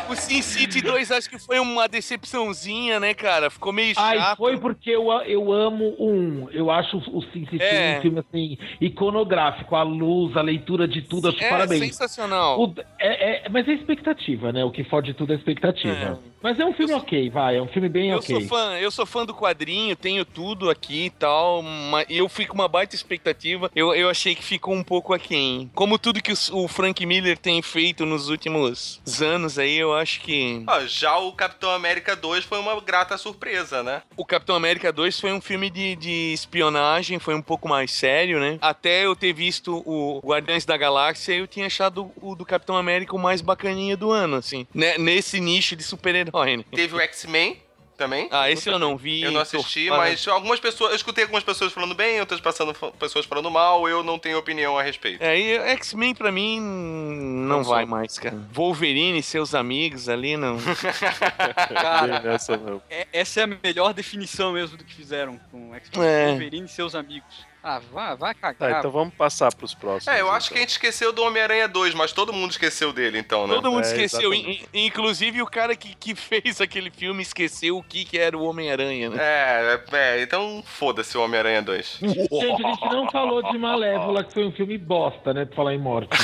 [0.10, 3.50] O Sin City 2 acho que foi uma decepçãozinha, né, cara?
[3.50, 4.38] Ficou meio Ai, chato.
[4.38, 6.48] foi porque eu, eu amo um.
[6.52, 7.98] Eu acho o Sin City É.
[7.98, 11.82] um filme assim, iconográfico, a luz, a leitura de tudo, acho É, parabéns.
[11.86, 12.60] sensacional.
[12.62, 14.64] O- é, é- mas é expectativa, né?
[14.64, 16.20] O que fode tudo é expectativa.
[16.24, 16.38] É.
[16.42, 17.58] Mas é um filme ok, vai.
[17.58, 18.36] É um filme bem Eu ok.
[18.40, 22.46] sou fã, eu sou fã do quadrinho, tenho tudo aqui e tal, mas eu fui
[22.46, 23.72] com uma baita expectativa.
[23.76, 25.70] Eu, eu achei que ficou um pouco aquém.
[25.74, 30.22] Como tudo que o, o Frank Miller tem feito nos últimos anos aí, eu acho
[30.22, 34.02] que Ah, já o Capitão América 2 foi uma grata surpresa, né?
[34.16, 38.40] o Capitão América 2 foi um filme de, de espionagem, foi um pouco mais sério,
[38.40, 38.58] né?
[38.62, 43.16] Até eu ter visto o Guardiões da Galáxia, eu tinha achado o do Capitão América
[43.16, 44.66] o mais bacaninha do ano, assim.
[44.74, 44.98] né?
[44.98, 46.64] Nesse nicho de super-herói, né?
[46.72, 47.58] Teve o X-Men
[47.98, 48.28] também.
[48.32, 49.24] Ah, esse eu não vi.
[49.24, 49.98] Eu não tô assisti, fora.
[50.02, 50.92] mas algumas pessoas.
[50.92, 54.78] Eu escutei algumas pessoas falando bem, outras passando, pessoas falando mal, eu não tenho opinião
[54.78, 55.22] a respeito.
[55.24, 57.90] É, e X-Men pra mim não, Não vai sou.
[57.92, 58.38] mais, cara.
[58.54, 60.58] Wolverine e seus amigos ali, não.
[61.74, 62.22] Cara,
[62.64, 62.82] não.
[62.90, 66.28] é- essa é a melhor definição mesmo do que fizeram com o X-Men É.
[66.30, 67.47] Wolverine e seus amigos.
[67.64, 68.56] Ah, vai, vai cagar.
[68.72, 70.08] Tá, então vamos passar pros próximos.
[70.08, 70.62] É, eu acho que a então.
[70.62, 73.56] gente esqueceu do Homem-Aranha 2, mas todo mundo esqueceu dele, então, né?
[73.56, 77.84] Todo mundo É, esqueceu, in- inclusive o cara que, que fez aquele filme esqueceu o
[77.84, 79.18] que, que era o Homem-Aranha, né?
[79.20, 82.00] É, é, é, então foda-se o Homem-Aranha 2.
[82.02, 85.46] Gente, a gente não falou de Malévola, que foi um filme bosta, né?
[85.46, 86.10] Pra falar em morte.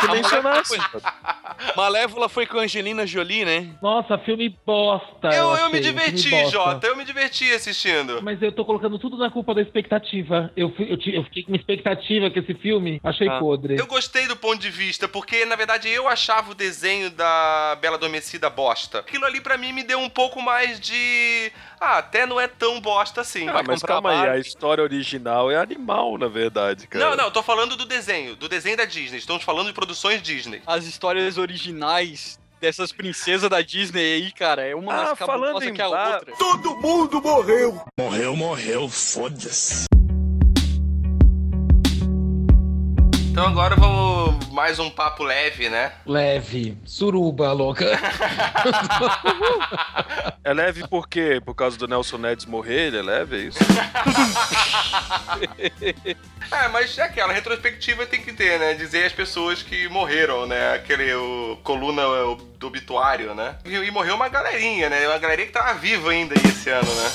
[0.00, 0.78] Tu mencionasse.
[1.76, 3.68] Malévola foi com a Angelina Jolie, né?
[3.82, 5.28] Nossa, filme bosta.
[5.28, 6.50] Eu, eu achei, me um diverti.
[6.50, 8.22] Jota, eu me diverti assistindo.
[8.22, 10.52] Mas eu tô colocando tudo na culpa da expectativa.
[10.56, 13.38] Eu, fui- eu, ti- eu fiquei com uma expectativa que esse filme achei Ah.
[13.38, 13.76] podre.
[13.78, 17.96] Eu gostei do ponto de vista, porque na verdade eu achava o desenho da Bela
[17.96, 18.98] Adormecida bosta.
[19.00, 21.52] Aquilo ali pra mim me deu um pouco mais de.
[21.80, 23.48] Ah, até não é tão bosta assim.
[23.48, 27.10] Ah, mas calma aí, a história original é animal, na verdade, cara.
[27.10, 29.18] Não, não, tô falando do desenho, do desenho da Disney.
[29.18, 30.60] Estamos falando de produções Disney.
[30.66, 35.70] As histórias originais dessas princesas da Disney aí, cara, é uma Ah, mais falando cabulosa
[35.70, 36.32] em que a outra.
[38.00, 39.86] Morreu, morreu, foda-se.
[43.38, 45.92] Então agora vamos mais um papo leve, né?
[46.04, 47.86] Leve, suruba, louca.
[50.42, 51.40] É leve por quê?
[51.44, 53.58] Por causa do Nelson Nedes morrer, ele é leve, é isso?
[56.50, 58.72] É, mas é aquela retrospectiva tem que ter, né?
[58.72, 60.72] Dizer as pessoas que morreram, né?
[60.72, 63.56] Aquele o, coluna o, do obituário, né?
[63.64, 65.06] E, e morreu uma galerinha, né?
[65.06, 67.10] Uma galerinha que tava viva ainda aí esse ano, né?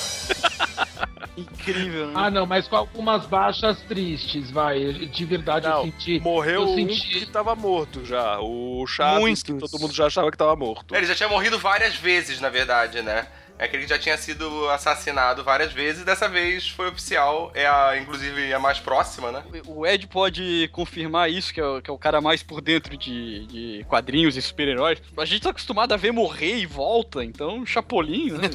[1.36, 2.12] Incrível, né?
[2.16, 4.92] ah, não, mas com algumas baixas tristes, vai.
[4.92, 6.20] De verdade, Não, eu senti.
[6.20, 8.38] Morreu eu um senti- que tava morto já.
[8.40, 9.42] O Chaves, Muitos.
[9.42, 10.94] que todo mundo já achava que tava morto.
[10.94, 13.26] Ele já tinha morrido várias vezes, na verdade, né?
[13.64, 17.50] É que ele já tinha sido assassinado várias vezes dessa vez foi oficial.
[17.54, 19.42] É a, inclusive, a mais próxima, né?
[19.66, 22.94] O Ed pode confirmar isso, que é, o, que é o cara mais por dentro
[22.94, 25.00] de, de quadrinhos e super-heróis.
[25.16, 28.50] A gente tá acostumado a ver morrer e volta, então Chapolin, né?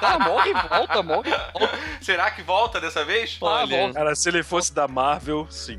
[0.00, 1.78] Tá, morre e volta, morre e volta.
[2.00, 3.36] Será que volta dessa vez?
[3.40, 5.78] Olha, Cara, se ele fosse da Marvel, sim.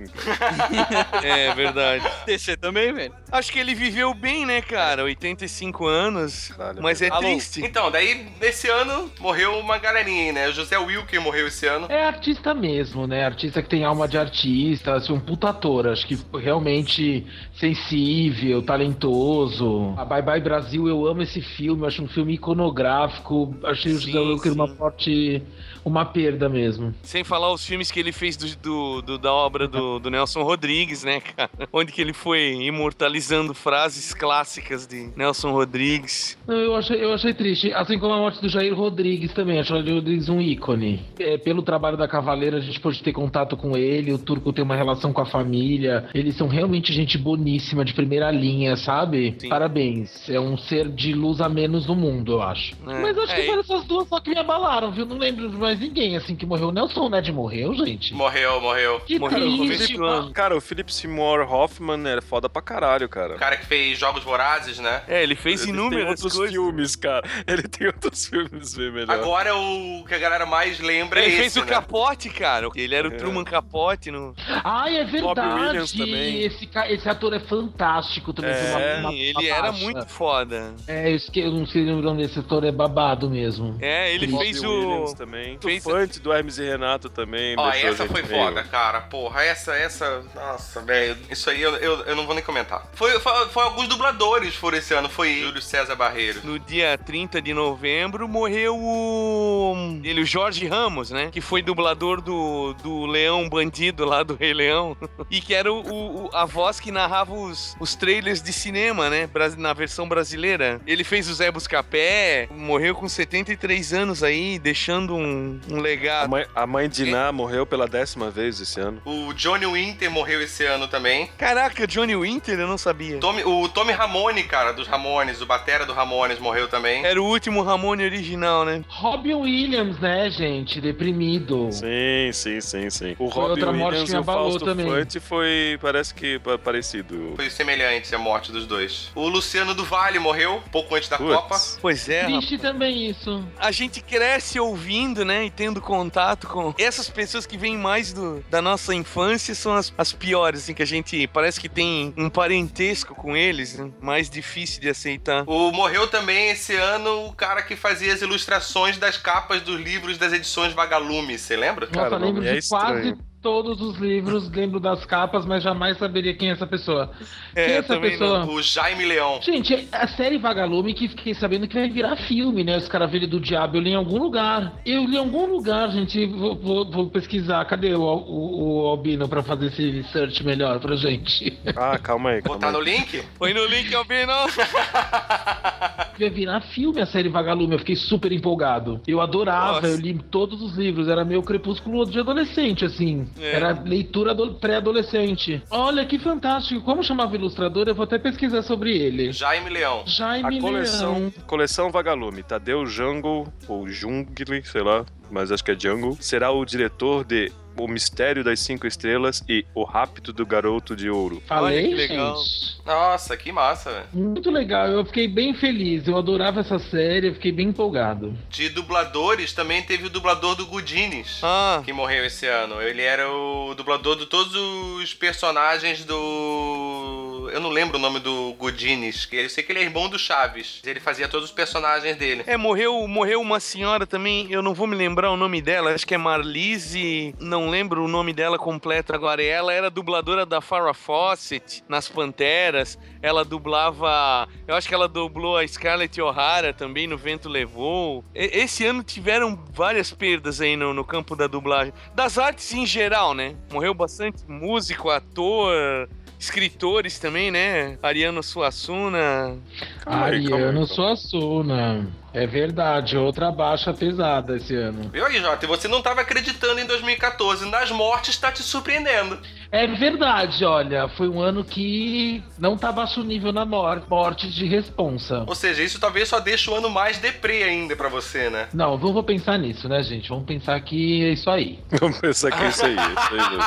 [1.24, 2.06] é verdade.
[2.26, 3.16] DC também, velho.
[3.32, 5.06] Acho que ele viveu bem, né, cara?
[5.06, 7.22] 85 anos, Caralho, mas é Alô?
[7.22, 7.64] triste.
[7.64, 8.28] Então, daí
[8.58, 10.50] esse ano morreu uma galerinha aí, né?
[10.50, 11.86] O José Wilker morreu esse ano.
[11.90, 13.24] É artista mesmo, né?
[13.24, 15.88] Artista que tem alma de artista, assim, um puta ator.
[15.88, 19.94] Acho que realmente sensível, talentoso.
[19.96, 23.56] A Bye Bye Brasil, eu amo esse filme, acho um filme iconográfico.
[23.64, 24.58] Achei o Sim, José Wilker sim.
[24.58, 25.44] uma forte.
[25.88, 26.94] Uma perda mesmo.
[27.02, 30.44] Sem falar os filmes que ele fez do, do- do- da obra do, do Nelson
[30.44, 31.50] Rodrigues, né, cara?
[31.74, 36.38] Onde que ele foi imortalizando frases clássicas de Nelson Rodrigues.
[36.48, 37.74] Não, eu achei, eu achei triste.
[37.74, 39.60] Assim como a morte do Jair Rodrigues também.
[39.60, 41.02] Acho o Jair Rodrigues um ícone.
[41.20, 44.12] É, pelo trabalho da Cavaleira, a gente pôde ter contato com ele.
[44.14, 46.10] O Turco tem uma relação com a família.
[46.14, 49.36] Eles são realmente gente boníssima, de primeira linha, sabe?
[49.40, 49.50] Sim.
[49.50, 50.30] Parabéns.
[50.30, 52.76] É um ser de luz a menos no mundo, eu acho.
[52.88, 55.06] É, Mas acho é, que foram essas duas só que me abalaram, viu?
[55.06, 56.70] Não lembro de mais ninguém assim que morreu.
[56.70, 58.14] O Nelson Ned morreu, gente?
[58.14, 59.00] Morreu, morreu.
[59.02, 59.98] Que Morreu no começo triste.
[59.98, 60.32] do ano.
[60.34, 63.36] Cara, o Philip Seymour Hoffman é foda pra caralho, O cara.
[63.36, 65.02] cara que fez Jogos Vorazes, né?
[65.08, 66.52] É, ele fez Ele tem inúmeras outros coisas.
[66.56, 67.28] filmes, cara.
[67.48, 69.12] Ele tem outros filmes bem melhor.
[69.14, 71.70] Agora o que a galera mais lembra Ele é fez esse, o né?
[71.72, 72.68] Capote, cara.
[72.76, 73.16] Ele era o É.
[73.16, 74.34] Truman Capote no.
[74.64, 76.38] Ai, é Williams verdade.
[76.44, 78.52] Esse, esse ator é fantástico também.
[78.52, 80.74] É, tem uma- uma- ele uma era muito foda.
[80.88, 81.40] É, eu, esque...
[81.40, 83.78] eu não sei o nome desse ator, é babado mesmo.
[83.80, 85.16] É, ele Bob fez Williams o.
[85.16, 85.57] também.
[85.62, 87.56] Fez- O fã do Hermes e Renato também.
[87.58, 89.02] Ó, essa foi meio- foda, cara.
[89.02, 90.24] Porra, essa, essa.
[90.36, 91.18] Nossa, velho.
[91.30, 92.88] Isso aí eu, eu, eu não vou nem comentar.
[92.94, 95.10] Foi, foi, foi alguns dubladores foram esse ano.
[95.10, 96.42] Foi Júlio César Barreiro.
[96.44, 100.00] No dia 30 de novembro morreu o.
[100.04, 101.30] Ele, o Jorge Ramos, né?
[101.32, 104.96] Que foi dublador do, do Leão Bandido lá do Rei Leão.
[105.30, 109.30] E que era o, o- a voz que narrava os, os trailers de cinema, né?
[109.58, 110.80] Na versão brasileira.
[110.88, 116.30] Ele fez o Zé Buscapé, morreu com 73 anos aí, deixando um, um A legado.
[116.30, 119.02] mãe, a mãe de Ná morreu pela décima vez esse ano.
[119.06, 121.28] O Johnny Winter morreu esse ano também.
[121.38, 123.20] Caraca, Johnny Winter, eu não sabia.
[123.20, 127.06] Tommy- o Tommy Ramone, cara, dos Ramones, o batera do Ramones morreu também.
[127.06, 128.84] Era o último Ramone original, né?
[128.88, 130.82] Robin Williams, né, gente?
[130.82, 131.70] Deprimido.
[131.72, 133.16] Sim, sim, sim, sim.
[133.20, 134.86] O Foi Robin Williams e o Fausto também.
[134.88, 137.34] Fante foi, parece que pa- parecido.
[137.36, 139.10] Foi semelhante a morte dos dois.
[139.16, 141.34] O Luciano do Vale morreu pouco antes da Putz.
[141.36, 141.56] Copa.
[141.82, 142.38] Pois é, rapaz.
[142.46, 143.44] Triste também isso.
[143.58, 148.44] a gente cresce ouvindo, né, e tendo contato com essas pessoas que vêm mais do,
[148.50, 152.30] da nossa infância são as, as piores, assim, que a gente parece que tem um
[152.30, 155.44] parentesco com eles, né, mais difícil de aceitar.
[155.48, 160.18] O morreu também esse ano o cara que fazia as ilustrações das capas dos livros
[160.18, 161.86] das edições Vagalume, você lembra?
[161.88, 163.18] Nossa, Cara, lembro não, é de quase.
[163.42, 167.12] Todos os livros, lembro das capas, mas jamais saberia quem é essa pessoa.
[167.54, 168.46] quem é essa pessoa?
[168.46, 169.40] O Jaime Leão.
[169.42, 172.78] Gente, a série Vagalume que fiquei sabendo que vai virar filme, né?
[172.78, 174.74] Os Caravelho do Diabo, eu li em algum lugar.
[174.86, 176.26] Eu li em algum lugar, gente.
[176.26, 177.64] Vou, vou- vou pesquisar.
[177.66, 181.58] Cadê o, o, o Albino pra fazer esse search melhor pra gente?
[181.76, 182.74] Ah, calma aí, calma Botar aí.
[182.74, 183.24] no link?
[183.38, 184.34] Põe no link, Albino!
[186.20, 189.00] Vai virar filme a série Vagalume, eu fiquei super empolgado.
[189.08, 189.88] Eu adorava, Nossa.
[189.88, 193.28] eu li todos os livros, era meu crepúsculo de adolescente, assim.
[193.40, 193.56] É.
[193.56, 195.62] Era leitura ado- pré-adolescente.
[195.70, 196.82] Olha que fantástico.
[196.82, 197.88] Como chamava o ilustrador?
[197.88, 199.32] Eu vou até pesquisar sobre ele.
[199.32, 200.04] Jaime Leão.
[200.06, 201.34] Jaime A coleção, Leão.
[201.46, 204.34] coleção Vagalume, Tadeu Jungle, ou Jungle,
[204.64, 208.88] sei lá, mas acho que é Jungle, será o diretor de O Mistério das Cinco
[208.88, 211.42] Estrelas e O Rapto do Garoto de Ouro.
[211.46, 212.36] Falei, Olha que legal.
[212.38, 212.78] gente.
[212.86, 214.06] Nossa, que massa, velho.
[214.14, 216.08] Muito legal, eu fiquei bem feliz.
[216.08, 218.34] Eu adorava essa série, eu fiquei bem empolgado.
[218.50, 221.40] De dubladores, também teve o dublador do Goodines.
[221.44, 222.82] Ah, Que morreu esse ano.
[222.82, 227.50] Ele era o dublador de todos os personagens do.
[227.54, 229.26] Eu não lembro o nome do Goodines.
[229.26, 230.82] que Eu sei que ele é irmão do Chaves.
[230.86, 232.44] Ele fazia todos os personagens dele.
[232.46, 236.06] é, morreu, morreu uma senhora também, eu não vou me lembrar o nome dela, acho
[236.06, 239.44] que é Marlise, não lembro o nome dela completo agora.
[239.44, 245.58] Ela era dubladora da Farrah Fawcett nas Panteras, ela dublava, eu acho que ela dublou
[245.58, 248.24] a Scarlett O'Hara também no Vento Levou.
[248.36, 251.94] E- esse ano tiveram várias perdas aí no, no campo da dublagem.
[252.14, 253.56] Das artes em geral, né?
[253.72, 256.08] Morreu bastante músico, ator,
[256.40, 257.98] escritores também, né?
[258.02, 259.58] Ariano Suassuna.
[260.06, 260.86] Ariano.
[260.86, 262.08] Suassuna.
[262.38, 265.10] É verdade, outra baixa pesada esse ano.
[265.12, 265.66] Viu aí, Jota?
[265.66, 267.66] E você não tava acreditando em 2014.
[267.68, 269.40] Nas mortes tá te surpreendendo.
[269.72, 274.66] É verdade, olha, foi um ano que não tá baixo nível na mor morte de
[274.66, 275.44] responsa.
[275.48, 278.68] Ou seja, isso talvez só deixe o ano mais deprê ainda pra você, né?
[278.74, 280.30] Não, não vou pensar nisso, né, gente?
[280.30, 281.80] Vamos pensar que é isso aí.
[282.00, 283.64] Vamos pensar que é isso aí, é isso aí mesmo.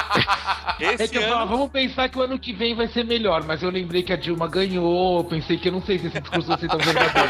[0.95, 1.31] Esse É que eu ano...
[1.33, 4.15] falava, vamos pensar que o ano que vem vai ser melhor, mas eu lembrei que
[4.15, 6.79] a Dilma ganhou, eu pensei que eu não sei se esse discurso vai ser tão
[6.81, 7.29] verdadeiro.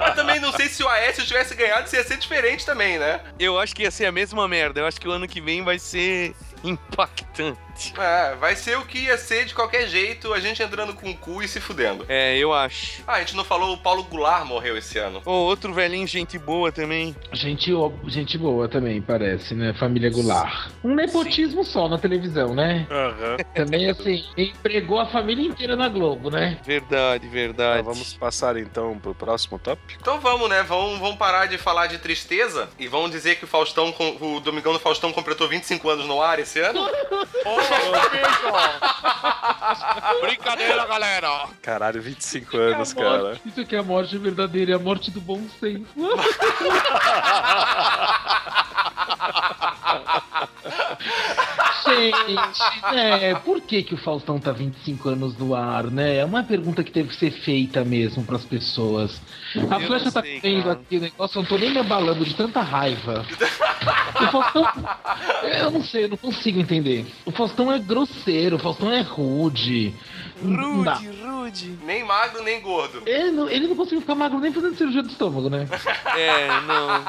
[0.00, 3.20] Mas também não sei se o Aécio tivesse ganhado, se ia ser diferente também, né?
[3.38, 4.80] Eu acho que ia ser a mesma merda.
[4.80, 6.34] Eu acho que o ano que vem vai ser
[6.64, 7.94] Impactante.
[7.98, 11.16] É, vai ser o que ia ser de qualquer jeito, a gente entrando com o
[11.16, 12.04] cu e se fudendo.
[12.08, 13.02] É, eu acho.
[13.06, 15.22] Ah, a gente não falou, o Paulo Goulart morreu esse ano.
[15.24, 17.16] Ô, outro velhinho, gente boa também.
[17.32, 17.70] Gente,
[18.08, 19.72] gente boa também, parece, né?
[19.78, 20.70] Família Goulart.
[20.84, 22.86] Um nepotismo só na televisão, né?
[22.90, 23.36] Aham.
[23.54, 26.58] Também, assim, empregou a família inteira na Globo, né?
[26.64, 27.78] Verdade, verdade.
[27.78, 29.98] Tá, vamos passar então pro próximo tópico.
[30.00, 30.62] Então vamos, né?
[30.64, 34.40] Vamos, vamos parar de falar de tristeza e vamos dizer que o Faustão, com- o
[34.40, 36.90] Domingão do Faustão completou 25 anos no ar esse ano.
[40.20, 41.46] Brincadeira, galera.
[41.62, 43.40] Caralho, 25 anos, É cara.
[43.46, 45.86] Isso aqui é a morte verdadeira, é a morte do bom senso.
[51.96, 53.34] Gente, né?
[53.36, 56.16] Por que, que o Faustão tá 25 anos no ar, né?
[56.18, 59.20] É uma pergunta que teve que ser feita mesmo pras pessoas.
[59.70, 60.72] A Eu flecha não tá cara.
[60.72, 63.24] aqui o negócio, eu não tô nem me abalando de tanta raiva.
[64.14, 64.68] O Faustão.
[65.42, 67.06] Eu não sei, eu não consigo entender.
[67.24, 69.94] O Faustão é grosseiro, o Faustão é rude.
[70.42, 70.94] Não dá.
[70.94, 71.78] Rude, rude.
[71.84, 73.02] Nem magro, nem gordo.
[73.06, 75.66] Ele não, ele não conseguiu ficar magro nem fazendo cirurgia do estômago, né?
[76.16, 77.04] É, não.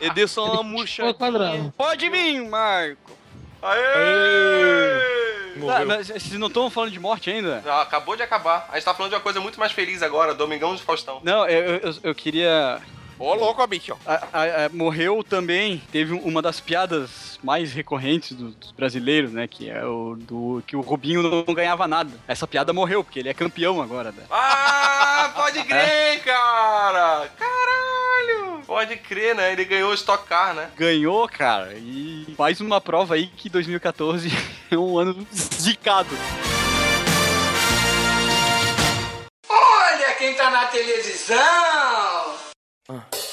[0.00, 1.02] Ele deu só uma murcha.
[1.76, 3.21] Pode vir, Marco.
[3.62, 5.12] Aê!
[5.64, 7.62] Tá, mas vocês não estão falando de morte ainda?
[7.64, 8.68] Ah, acabou de acabar.
[8.70, 11.20] A gente tá falando de uma coisa muito mais feliz agora, Domingão de Faustão.
[11.22, 12.80] Não, eu, eu, eu queria.
[13.18, 13.96] Ô, louco, bicho.
[14.06, 19.46] a- a- a- morreu também, teve uma das piadas mais recorrentes do- dos brasileiros, né?
[19.46, 22.10] Que é o do que o Rubinho não ganhava nada.
[22.26, 24.10] Essa piada morreu, porque ele é campeão agora.
[24.12, 24.24] Né?
[24.30, 27.30] Ah, pode crer, cara!
[27.38, 28.62] Caralho!
[28.66, 29.52] Pode crer, né?
[29.52, 30.70] Ele ganhou o Stock Car, né?
[30.76, 34.30] Ganhou, cara, e mais uma prova aí que 2014
[34.70, 36.16] é um ano zicado.
[39.48, 41.36] Olha quem tá na televisão!
[42.88, 43.31] 嗯。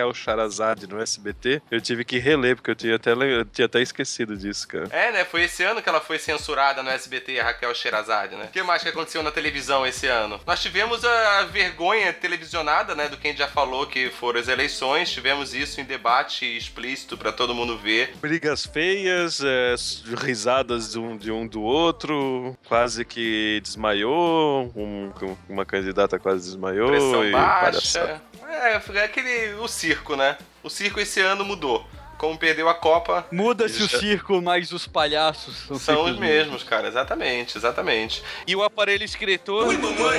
[0.00, 3.80] Raquel Charazade no SBT, eu tive que reler, porque eu tinha até, eu tinha até
[3.82, 4.88] esquecido disso, cara.
[4.90, 5.24] É, né?
[5.24, 8.44] Foi esse ano que ela foi censurada no SBT, a Raquel Sherazade, né?
[8.46, 10.40] O que mais que aconteceu na televisão esse ano?
[10.46, 13.08] Nós tivemos a vergonha televisionada, né?
[13.08, 15.10] Do que a gente já falou, que foram as eleições.
[15.10, 18.14] Tivemos isso em debate explícito pra todo mundo ver.
[18.20, 19.74] Brigas feias, é,
[20.22, 26.44] risadas de um, de um do outro, quase que desmaiou, um- um- uma candidata quase
[26.46, 28.22] desmaiou Pressão e palhaçada.
[28.50, 29.54] É, foi aquele.
[29.54, 30.36] O circo, né?
[30.62, 31.86] O circo esse ano mudou.
[32.20, 33.98] Como perdeu a Copa, Muda-se o Isso.
[33.98, 36.86] circo, mas os palhaços são, são os mesmos, cara.
[36.86, 38.22] Exatamente, exatamente.
[38.46, 39.66] E o aparelho escritor.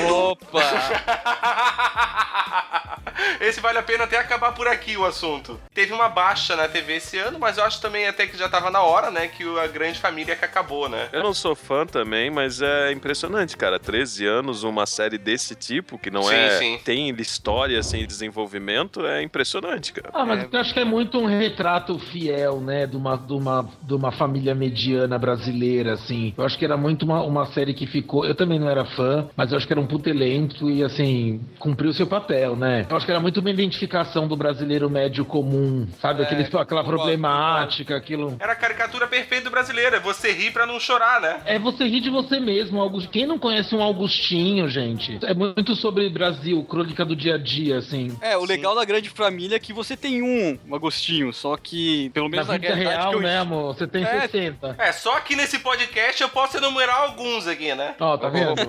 [0.09, 0.61] Opa!
[3.39, 5.59] Esse vale a pena até acabar por aqui o assunto.
[5.73, 8.71] Teve uma baixa na TV esse ano, mas eu acho também até que já tava
[8.71, 9.27] na hora, né?
[9.27, 11.09] Que a grande família que acabou, né?
[11.11, 13.79] Eu não sou fã também, mas é impressionante, cara.
[13.79, 16.57] 13 anos, uma série desse tipo, que não Sim, é.
[16.57, 16.79] sim.
[16.83, 20.09] tem história sem desenvolvimento, é impressionante, cara.
[20.13, 23.69] Ah, mas eu acho que é muito um retrato fiel, né, de uma, de uma,
[23.81, 26.33] de uma família mediana brasileira, assim.
[26.37, 28.25] Eu acho que era muito uma, uma série que ficou.
[28.25, 31.41] Eu também não era fã, mas eu acho que era um puto elenco e, assim,
[31.59, 32.85] cumpriu seu papel, né?
[32.89, 36.21] Eu acho que era muito uma identificação do brasileiro médio comum, sabe?
[36.21, 38.35] É, Aquele, aquela concordo, problemática, aquilo.
[38.39, 41.39] Era a caricatura perfeita do brasileiro, é você rir pra não chorar, né?
[41.45, 43.09] É você rir de você mesmo, Augusto.
[43.09, 45.19] Quem não conhece um Augustinho, gente?
[45.23, 48.17] É muito sobre Brasil, crônica do dia a dia, assim.
[48.21, 51.80] É, o legal da grande família é que você tem um, um Agostinho, só que,
[52.13, 53.19] pelo Na menos na, vida realidade real, eu...
[53.21, 53.75] né, amor?
[53.75, 54.21] Você tem É.
[54.21, 54.75] 60.
[54.77, 57.95] É, só que nesse podcast eu posso enumerar alguns aqui, né?
[57.99, 58.55] Ó, tá vendo?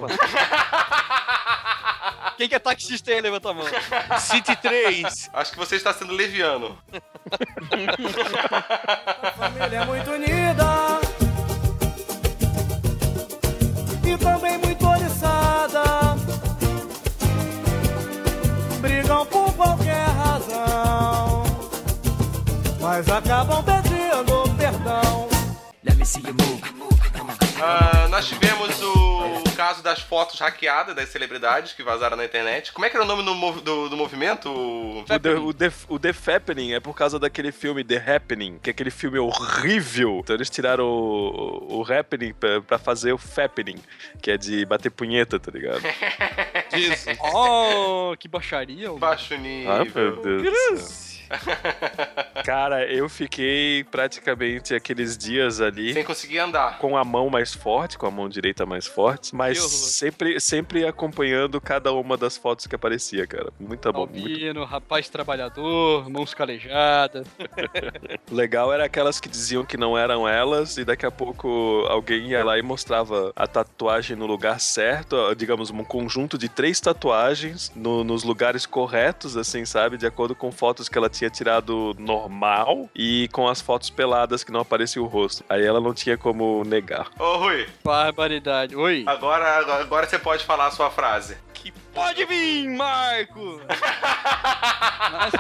[2.37, 3.67] Quem que é taxista aí, levanta a mão.
[4.19, 5.31] City 3.
[5.35, 6.77] Acho que você está sendo leviano.
[9.37, 11.01] família é muito unida
[14.05, 15.83] e também muito oriçada.
[18.81, 19.82] Brigam por qualquer
[22.93, 25.27] mas acabam pedindo perdão.
[27.65, 32.71] Ah, nós tivemos o caso das fotos hackeadas das celebridades que vazaram na internet.
[32.71, 34.51] Como é que era o nome do, mov- do- do movimento?
[34.51, 38.69] O The, o, The, o The Fappening é por causa daquele filme The Happening, que
[38.69, 40.21] é aquele filme horrível.
[40.23, 43.79] Então eles tiraram o, o Happening pra, pra fazer o Fappening,
[44.21, 45.81] que é de bater punheta, tá ligado?
[46.77, 47.17] Jesus.
[47.33, 48.93] Oh, que baixaria.
[48.93, 49.73] Baixo nível.
[49.73, 51.12] Ah, meu Deus.
[52.45, 56.79] Cara, eu fiquei praticamente aqueles dias ali Sem conseguir andar.
[56.79, 61.61] com a mão mais forte, com a mão direita mais forte, mas sempre, sempre acompanhando
[61.61, 63.53] cada uma das fotos que aparecia, cara.
[63.61, 67.27] Muito bom, Albino, rapaz trabalhador, mãos calejadas.
[68.31, 72.45] legal era aquelas que diziam que não eram elas e daqui a pouco alguém ia
[72.45, 78.03] lá e mostrava a tatuagem no lugar certo, digamos, um conjunto de três tatuagens no-
[78.03, 79.97] nos lugares corretos, assim, sabe?
[79.97, 84.43] De acordo com fotos que ela tinha tinha tirado normal e com as fotos peladas
[84.43, 85.45] que não aparecia o rosto.
[85.49, 87.09] Aí ela não tinha como negar.
[87.19, 88.75] Ô, Rui, Barbaridade.
[88.75, 89.05] Oi.
[89.07, 91.37] agora, agora- você pode falar a sua frase.
[91.55, 93.61] Que pode vir, Marco!
[95.13, 95.37] Nossa,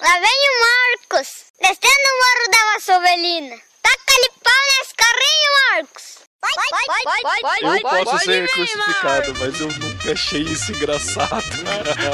[0.00, 1.28] Lá vem o Marcos,
[1.60, 3.56] descendo o morro da Vassovelina.
[3.80, 6.22] Taca-lhe pau nesse carrinho, Marcos.
[6.42, 11.44] Vai, vai, vai, vai, vai, Eu posso ser crucificado, mas eu nunca achei isso engraçado.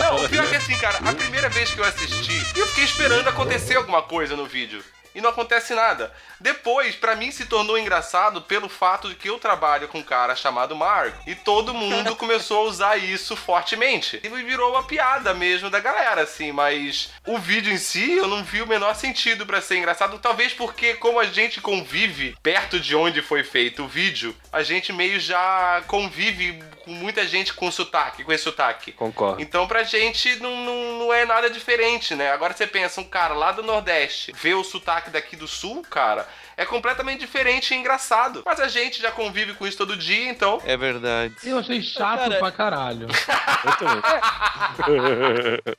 [0.03, 2.85] Não, o pior é que assim, cara, a primeira vez que eu assisti, eu fiquei
[2.85, 4.85] esperando acontecer alguma coisa no vídeo.
[5.15, 6.13] E não acontece nada.
[6.41, 10.37] Depois, pra mim, se tornou engraçado pelo fato de que eu trabalho com um cara
[10.37, 11.15] chamado Mark.
[11.27, 14.21] E todo mundo começou a usar isso fortemente.
[14.23, 16.53] E virou uma piada mesmo da galera, assim.
[16.53, 20.19] Mas o vídeo em si, eu não vi o menor sentido pra ser engraçado.
[20.19, 24.93] Talvez porque, como a gente convive perto de onde foi feito o vídeo, a gente
[24.93, 28.93] meio já convive com muita gente com sotaque, com esse sotaque.
[28.93, 29.43] Concordo.
[29.43, 32.33] Então pra gente não, não, não é nada diferente, né?
[32.33, 36.27] Agora você pensa, um cara lá do Nordeste vê o sotaque daqui do Sul, cara,
[36.57, 38.43] é completamente diferente e engraçado.
[38.45, 40.61] Mas a gente já convive com isso todo dia, então.
[40.65, 41.35] É verdade.
[41.45, 43.07] Eu achei chato Cara, pra caralho.
[43.65, 44.03] Eu também.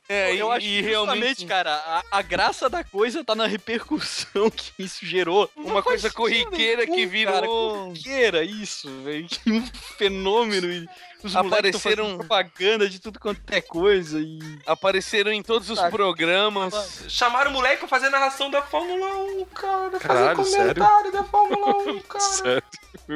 [0.08, 3.46] É, eu e, acho e que realmente cara, a, a graça da coisa tá na
[3.46, 5.50] repercussão que isso gerou.
[5.56, 7.86] Não uma coisa corriqueira nenhum, que Cara, virou.
[7.86, 9.26] corriqueira, isso, velho.
[9.28, 9.66] Que um
[9.98, 10.88] fenômeno.
[11.22, 14.18] Os Apareceram- propaganda de tudo quanto é coisa.
[14.18, 14.38] E.
[14.66, 15.90] Apareceram em todos os Tá.
[15.90, 17.04] programas.
[17.08, 19.98] Chamaram o moleque pra fazer narração da Fórmula 1, cara.
[19.98, 20.74] Caralho, fazer sério?
[20.74, 22.20] comentário da Fórmula 1, cara.
[22.24, 22.62] Sério.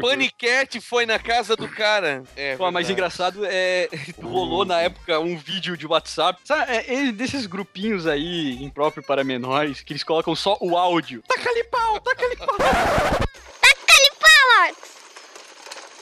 [0.00, 2.24] Panicat foi na casa do cara.
[2.36, 3.88] É, Pô, mas engraçado é.
[4.22, 6.40] Rolou na época um vídeo de WhatsApp.
[6.44, 11.22] Sabe, é, é desses grupinhos aí, impróprio para menores, que eles colocam só o áudio.
[11.28, 12.56] Taca-lhe pau, taca-lhe pau.
[12.58, 14.90] Taca-lhe pau, Marcos.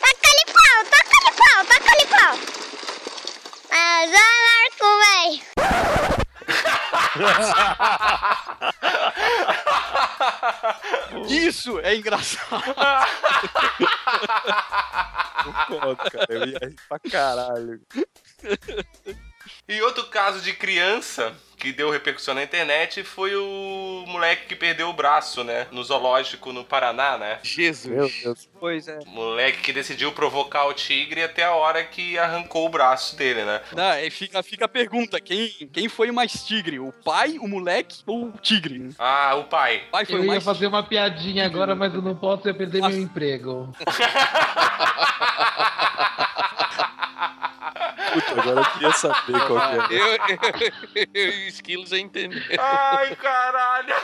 [0.01, 2.39] Taca-lhe pau, taca-lhe pau, pau.
[3.73, 5.43] Ah, já, Marco, véi.
[11.29, 12.63] Isso é engraçado.
[15.45, 16.27] Concordo, cara.
[16.29, 17.81] Eu ia rir pra caralho.
[19.73, 24.91] E outro caso de criança que deu repercussão na internet foi o moleque que perdeu
[24.91, 25.67] o braço, né?
[25.71, 27.39] No zoológico no Paraná, né?
[27.43, 27.87] Jesus.
[27.87, 28.51] Meu Deus.
[28.61, 28.99] Pois é.
[29.07, 33.63] Moleque que decidiu provocar o tigre até a hora que arrancou o braço dele, né?
[33.75, 36.79] Não, aí fica, fica a pergunta: quem, quem foi o mais tigre?
[36.79, 38.91] O pai, o moleque ou o tigre?
[38.99, 39.85] Ah, o pai.
[39.91, 42.53] pai foi Eu o ia mais fazer uma piadinha agora, mas eu não posso, eu
[42.53, 42.95] ia perder Nossa.
[42.95, 43.75] meu emprego.
[48.13, 49.99] Puta, agora eu queria saber qual que é.
[49.99, 52.43] Eu, eu, eu e o Esquilos já entendeu.
[52.59, 53.95] Ai, caralho.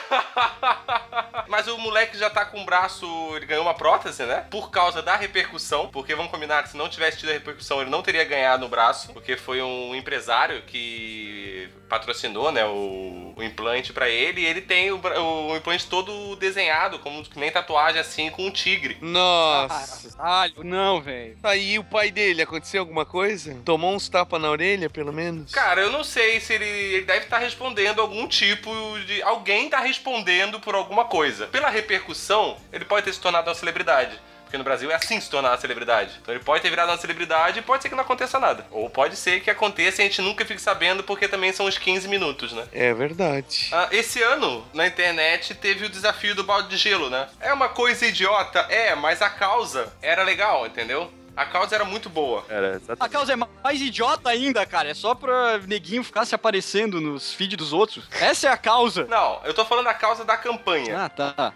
[1.49, 3.07] Mas o moleque já tá com o braço,
[3.37, 4.47] ele ganhou uma prótese, né?
[4.51, 7.91] Por causa da repercussão, porque vamos combinar que se não tivesse tido a repercussão, ele
[7.91, 13.93] não teria ganhado o braço, porque foi um empresário que patrocinou, né, o, o implante
[13.93, 18.31] pra ele, e ele tem o, o implante todo desenhado, como que nem tatuagem assim,
[18.31, 18.99] com um tigre.
[19.01, 20.17] Nossa.
[20.17, 21.37] Caralho, não, velho.
[21.43, 23.57] Aí o pai dele, aconteceu alguma coisa?
[23.65, 25.53] Tomou uns tapas na orelha, pelo menos?
[25.53, 28.71] Cara, eu não sei se ele, ele deve estar respondendo algum tipo
[29.07, 29.21] de.
[29.23, 31.49] Alguém tá respondendo por alguma coisa.
[31.49, 34.19] Pela repercussão, ele pode ter se tornado uma celebridade.
[34.45, 36.19] Porque no Brasil é assim se tornar uma celebridade.
[36.23, 38.67] Então ele pode ter virado uma celebridade e pode ser que não aconteça nada.
[38.71, 41.77] Ou pode ser que aconteça e a gente nunca fique sabendo porque também são uns
[41.77, 42.65] 15 minutos, né?
[42.73, 43.69] É verdade.
[43.71, 47.29] Ah, esse ano, na internet, teve o desafio do balde de gelo, né?
[47.41, 48.61] É uma coisa idiota?
[48.71, 51.13] É, mas a causa era legal, entendeu?
[51.39, 52.45] A causa era muito boa.
[52.49, 53.13] Era A exatamente.
[53.13, 54.89] causa é mais idiota ainda, cara.
[54.89, 58.09] É só pra neguinho ficar se aparecendo nos feeds dos outros.
[58.21, 59.05] Essa é a causa.
[59.05, 61.05] Não, eu tô falando a causa da campanha.
[61.05, 61.53] Ah, tá.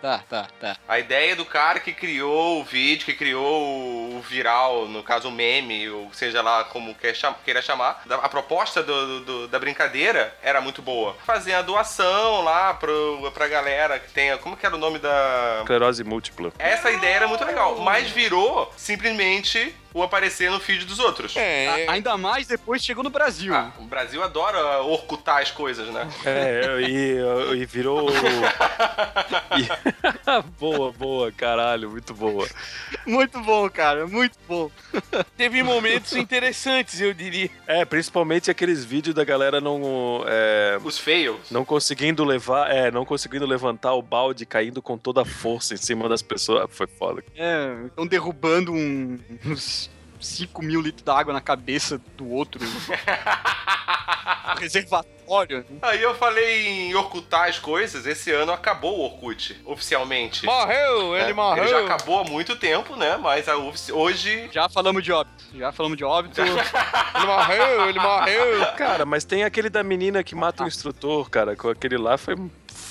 [0.00, 0.76] Tá, tá, tá.
[0.88, 5.32] A ideia do cara que criou o vídeo, que criou o viral, no caso o
[5.32, 10.32] meme, ou seja lá como quer cham- queira chamar, a proposta do- do- da brincadeira
[10.42, 11.16] era muito boa.
[11.26, 14.38] Fazer a doação lá pro, pra galera que tenha.
[14.38, 15.58] Como que era o nome da.
[15.62, 16.52] Esclerose múltipla.
[16.58, 21.36] Essa ideia era muito legal, mas virou simplesmente o aparecer no feed dos outros.
[21.36, 23.54] É, A- Ainda mais depois chegou no Brasil.
[23.54, 26.08] Ah, o Brasil adora orcutar as coisas, né?
[26.24, 28.08] É, e, e virou.
[29.56, 32.46] e- boa, boa, caralho, muito boa.
[33.06, 34.06] Muito bom, cara.
[34.06, 34.70] Muito bom.
[35.36, 37.50] teve momentos interessantes, eu diria.
[37.66, 40.22] É, principalmente aqueles vídeos da galera não.
[40.26, 41.50] é, Os fails.
[41.50, 42.70] não conseguindo levar.
[42.70, 46.68] É, não conseguindo levantar o balde caindo com toda a força em cima das pessoas.
[46.70, 47.22] Foi foda.
[47.36, 49.87] É, estão derrubando um- uns
[50.20, 52.60] 5 mil litros d'água na cabeça do outro.
[54.58, 60.46] Reservatório Olha, Aí eu falei em ocultar as coisas, esse ano acabou o Orkut, oficialmente.
[60.46, 61.64] Morreu, ele É, morreu.
[61.64, 63.18] Ele já acabou há muito tempo, né?
[63.18, 64.48] Mas a ofici- hoje.
[64.50, 65.44] já falamos de óbito.
[65.54, 66.40] Já falamos de óbito.
[66.40, 68.66] Ele morreu, ele morreu.
[68.76, 71.54] Cara, mas tem aquele da menina que mata o instrutor, cara.
[71.56, 72.34] Com aquele lá foi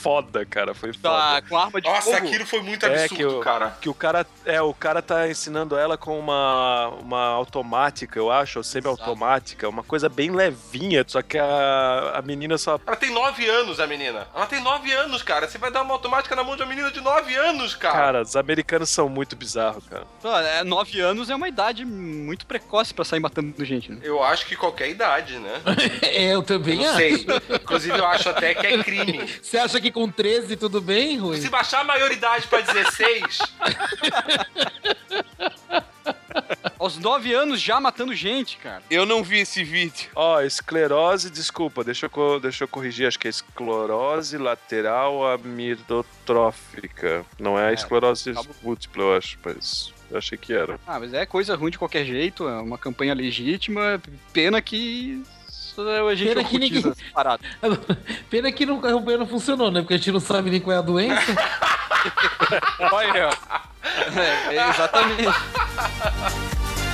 [0.01, 0.73] foda, cara.
[0.73, 1.41] Foi tá foda.
[1.49, 2.17] com arma de Nossa, fogo.
[2.27, 3.77] aquilo foi muito É, absurdo, que o- cara.
[3.81, 4.25] Que o cara.
[4.45, 9.83] É, o cara tá ensinando ela com uma, uma automática, eu acho, ou semi-automática, uma
[9.83, 12.79] coisa bem levinha, só que a, a menina só.
[12.85, 14.27] Ela tem 9 anos, a menina.
[14.33, 15.47] Ela tem 9 anos, cara.
[15.47, 17.93] Você vai dar uma automática na mão de uma menina de 9 anos, cara.
[17.95, 20.03] Cara, os americanos são muito bizarros, cara.
[20.23, 23.99] Ah, é, nove anos é uma idade muito precoce pra sair matando gente, né?
[24.03, 25.61] Eu acho que qualquer idade, né?
[26.13, 26.95] Eu também Não acho.
[26.97, 27.25] sei.
[27.61, 29.27] Inclusive, eu acho até que é crime.
[29.41, 31.39] Você acha que com 13 tudo bem, Rui?
[31.41, 33.39] Se baixar a maioridade pra 16,
[36.79, 38.83] Aos nove anos já matando gente, cara.
[38.89, 40.09] Eu não vi esse vídeo.
[40.15, 47.25] Ó, esclerose, desculpa, deixa eu, deixa eu corrigir, acho que é esclerose lateral amiotrófica.
[47.39, 48.55] Não é a esclerose acabou.
[48.61, 50.79] múltipla, eu acho, mas eu achei que era.
[50.85, 53.99] Ah, mas é coisa ruim de qualquer jeito, é uma campanha legítima.
[54.31, 55.23] Pena que
[55.81, 57.43] a gente Pena que ninguém- essa parada.
[58.29, 59.81] Pena que não, a campanha não funcionou, né?
[59.81, 61.35] Porque a gente não sabe nem qual é a doença.
[62.91, 63.29] Olha,
[64.15, 65.23] é, é exatamente.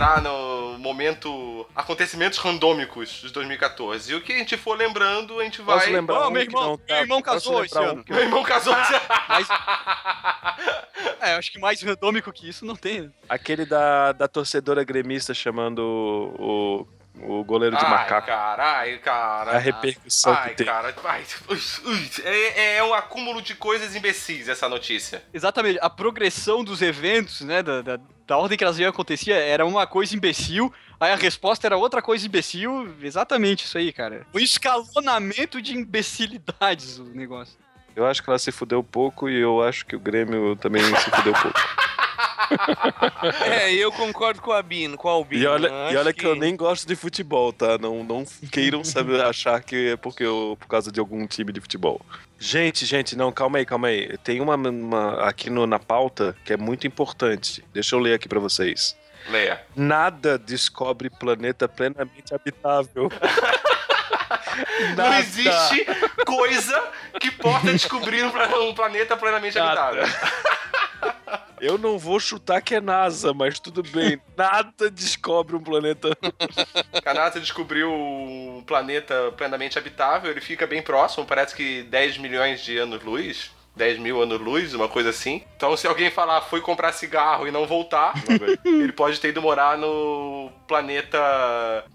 [0.00, 4.10] entrar no momento acontecimentos randômicos de 2014.
[4.10, 5.78] E o que a gente for lembrando, a gente vai.
[5.78, 8.04] Posso lembrar Ô, um meu que irmão- não tá- meu irmão casou esse um ano.
[8.04, 8.72] que- Meu irmão casou.
[9.28, 9.46] Mas.
[11.20, 13.02] É, acho que mais randômico que isso não tem.
[13.02, 13.10] né?
[13.28, 15.80] Aquele da, da torcedora gremista chamando
[16.38, 16.86] o,
[17.22, 18.26] o, goleiro de Ai, macaco.
[18.26, 19.50] caralho, cara.
[19.52, 20.66] A repercussão Ai, que tem.
[20.66, 20.94] cara.
[21.04, 25.22] Ai, ui, é, é um acúmulo de coisas imbecis essa notícia.
[25.34, 25.78] Exatamente.
[25.82, 27.62] A progressão dos eventos, né?
[27.62, 27.98] Da, da,
[28.30, 30.72] da ordem que elas iam acontecer era uma coisa imbecil.
[31.00, 32.94] Aí a resposta era outra coisa imbecil.
[33.02, 34.24] Exatamente isso aí, cara.
[34.32, 37.58] O escalonamento de imbecilidades o negócio.
[37.96, 41.10] Eu acho que ela se fudeu pouco e eu acho que o Grêmio também se
[41.10, 41.58] fudeu pouco.
[43.44, 45.42] É, eu concordo com a Bino, com a Albino.
[45.42, 46.26] E olha, Acho e olha que...
[46.26, 47.76] eu nem gosto de futebol, tá?
[47.78, 51.60] Não, não queiram saber achar que é porque eu, por causa de algum time de
[51.60, 52.00] futebol.
[52.38, 54.16] Gente, gente, não, calma aí, calma aí.
[54.18, 57.62] Tem uma, uma aqui no, na pauta que é muito importante.
[57.72, 58.96] Deixa eu ler aqui pra vocês.
[59.28, 59.60] Leia.
[59.76, 63.10] Nada descobre planeta plenamente habitável.
[64.96, 65.20] Não Nada.
[65.20, 65.86] existe
[66.24, 69.82] coisa que possa descobrir um um planeta plenamente Nada.
[69.82, 70.30] habitável.
[71.60, 74.20] Eu não vou chutar que é NASA, mas tudo bem.
[74.36, 76.16] Nada descobre um planeta.
[77.04, 82.62] A NASA descobriu um planeta plenamente habitável, ele fica bem próximo, parece que 10 milhões
[82.62, 83.50] de anos-luz.
[83.76, 85.42] 10 mil anos-luz, uma coisa assim.
[85.56, 88.14] Então, se alguém falar foi comprar cigarro e não voltar,
[88.66, 91.18] ele pode ter ido morar no planeta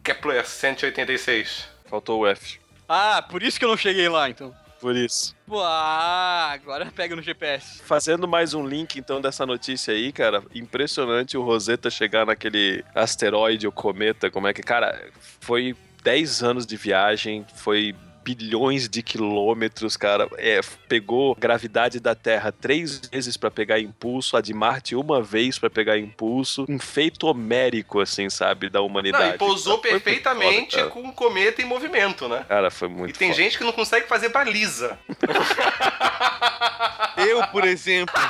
[0.03, 1.67] Kepler 186.
[1.87, 2.59] Faltou o F.
[2.87, 4.55] Ah, por isso que eu não cheguei lá, então.
[4.85, 5.35] Por isso.
[5.47, 7.81] Pô, ah, agora pega no GPS.
[7.81, 10.43] Fazendo mais um link, então, dessa notícia aí, cara.
[10.53, 14.29] Impressionante o Rosetta chegar naquele asteroide ou cometa.
[14.29, 14.61] Como é que.
[14.61, 15.09] Cara,
[15.39, 17.95] foi 10 anos de viagem, foi
[18.25, 20.27] bilhões de quilômetros, cara.
[20.37, 20.59] É,
[20.89, 25.69] pegou gravidade da Terra três vezes pra pegar impulso, a de Marte uma vez pra
[25.69, 26.65] pegar impulso.
[26.67, 29.27] Um feito homérico, assim, sabe, da humanidade.
[29.27, 32.43] Não, e pousou perfeitamente foda, com um cometa em movimento, né?
[32.49, 33.43] Cara, foi E muito tem foda.
[33.43, 34.97] gente que não consegue fazer baliza.
[37.17, 38.13] Eu, por exemplo.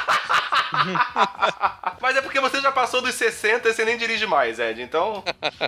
[2.01, 4.81] Mas é porque você já passou dos 60 e você nem dirige mais, Ed.
[4.81, 5.23] Então,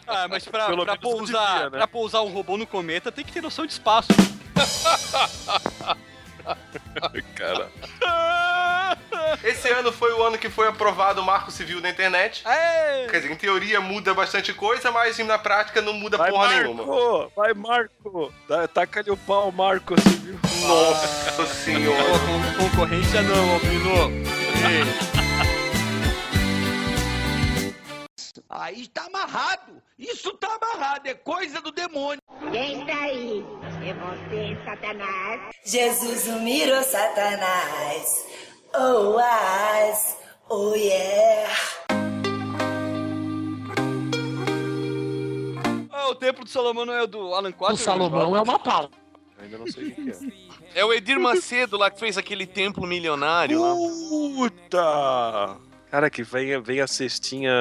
[0.06, 1.78] Ah, mas pra, pra pousar, devia, né?
[1.78, 4.10] pra pousar um robô no cometa tem que ter noção de espaço.
[7.36, 7.70] Cara.
[9.44, 12.42] esse ano foi o ano que foi aprovado o Marco Civil da internet.
[12.46, 13.08] Aê!
[13.08, 16.74] Quer dizer, em teoria muda bastante coisa, mas na prática não muda Vai, porra Marco!
[16.74, 17.30] nenhuma.
[17.36, 18.34] Vai, Marco!
[18.74, 20.40] Taca-lhe o pau, Marco, viu?
[20.68, 21.98] Nossa senhora.
[22.58, 25.27] Concorrência não, Albino.
[28.50, 29.82] Aí tá amarrado.
[30.00, 31.08] Isso tá amarrado.
[31.08, 32.22] É coisa do demônio.
[32.52, 33.46] Quem tá aí?
[33.86, 35.56] É você, Satanás?
[35.66, 38.26] Jesus humilhou Satanás.
[38.74, 40.18] Oh, as,
[40.50, 41.54] oh yeah.
[45.92, 47.76] Ah, o Templo de Salomão não é o do Alan Quatro?
[47.76, 48.90] O Salomão é uma pau.
[49.40, 50.12] Ainda não sei o que
[50.74, 50.82] é.
[50.82, 53.74] É o Edir Macedo lá que fez aquele templo milionário lá.
[53.74, 55.58] Puta!
[55.90, 57.52] Cara, que vem, vem a cestinha.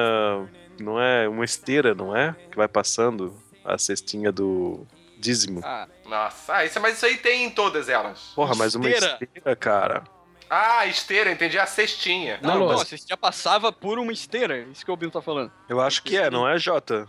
[0.79, 1.27] Não é?
[1.27, 2.35] Uma esteira, não é?
[2.51, 4.85] Que vai passando a cestinha do
[5.19, 5.61] dízimo.
[5.63, 8.31] Ah, Nossa, ah, isso, mas isso aí tem em todas elas.
[8.35, 9.55] Porra, mas uma esteira.
[9.55, 10.03] cara.
[10.49, 11.59] Ah, esteira, entendi.
[11.59, 12.39] A cestinha.
[12.41, 14.59] não, Não, não, mas- você já passava por uma esteira.
[14.71, 15.51] Isso que o Bino tá falando.
[15.67, 17.05] Eu acho que é, não é, Jota?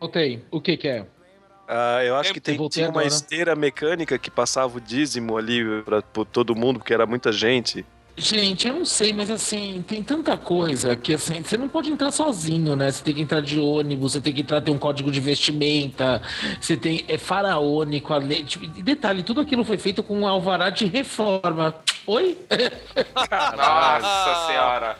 [0.00, 0.44] Voltei.
[0.50, 1.06] O que que é?
[1.68, 6.00] Ah, eu acho que tem, tinha uma esteira mecânica que passava o dízimo ali pra,
[6.00, 7.84] por todo mundo, porque era muita gente.
[8.18, 12.10] Gente, eu não sei, mas assim, tem tanta coisa que assim, você não pode entrar
[12.10, 12.90] sozinho, né?
[12.90, 16.22] Você tem que entrar de ônibus, você tem que entrar, tem um código de vestimenta,
[16.58, 17.04] você tem.
[17.08, 18.42] É faraônico, a lei.
[18.42, 21.74] Tipo, detalhe, tudo aquilo foi feito com um alvará de reforma.
[22.06, 22.38] Oi?
[23.56, 24.98] Nossa senhora.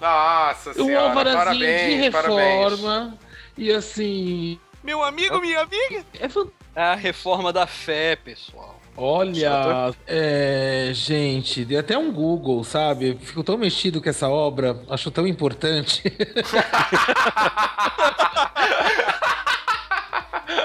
[0.00, 1.08] Nossa Um senhora.
[1.08, 2.72] alvarazinho Parabéns, de parabéns.
[2.72, 3.18] reforma.
[3.56, 4.58] E assim.
[4.82, 6.04] Meu amigo, minha amiga.
[6.20, 6.26] É
[6.74, 8.75] É a reforma da fé, pessoal.
[8.96, 13.18] Olha, é, gente, dei até um Google, sabe?
[13.20, 16.02] Fico tão mexido com essa obra, acho tão importante.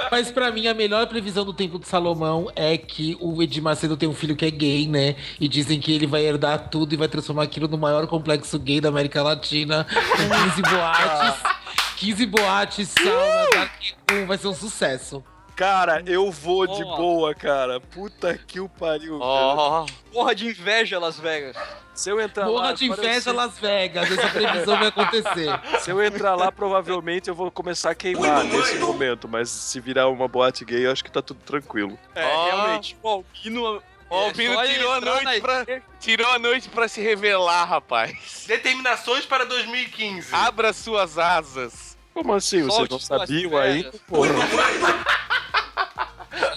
[0.10, 3.96] Mas pra mim, a melhor previsão do Templo de Salomão é que o Edir Macedo
[3.96, 5.16] tem um filho que é gay, né?
[5.40, 8.82] E dizem que ele vai herdar tudo e vai transformar aquilo no maior complexo gay
[8.82, 11.52] da América Latina, com 15 boates.
[11.96, 13.70] 15 boates, sauna,
[14.10, 15.24] room, vai ser um sucesso.
[15.56, 17.36] Cara, eu vou de Boa.
[17.36, 17.80] cara.
[17.80, 19.20] Puta que o pariu.
[19.20, 19.22] velho.
[19.22, 21.56] Ó, Porra de inveja, Las Vegas.
[21.94, 22.74] Se eu entrar Morra lá.
[22.74, 24.12] de agora inveja, eu Las Vegas.
[24.12, 25.62] Essa previsão vai acontecer.
[25.82, 29.28] Se eu entrar lá, provavelmente eu vou começar a queimar nesse momento.
[29.28, 32.00] Mas se virar uma boate gay, eu acho que tá tudo tranquilo.
[32.16, 32.46] É, Ó.
[32.46, 32.98] realmente.
[33.04, 33.84] O Albino.
[34.10, 35.66] ó, é o Pino ele tirou a na noite pra.
[36.00, 38.46] Tirou a noite pra se revelar, rapaz.
[38.48, 40.34] Determinações para 2015.
[40.34, 41.98] Abra suas asas.
[42.14, 42.64] Como assim?
[42.64, 43.84] Vocês não sabiam aí?
[44.08, 44.30] Porra.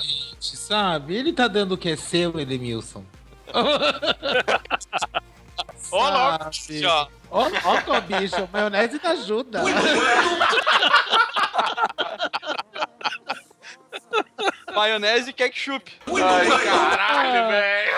[0.01, 1.14] Gente, sabe?
[1.14, 3.05] Ele tá dando o que é seu, Edemilson.
[5.93, 6.87] Ó, Sabe?
[6.87, 7.09] ó.
[7.30, 7.47] Ó,
[7.89, 9.62] ó, bicho, maionese da ajuda.
[14.75, 15.93] Maionese e ketchup.
[16.07, 17.95] Ai, caralho, velho.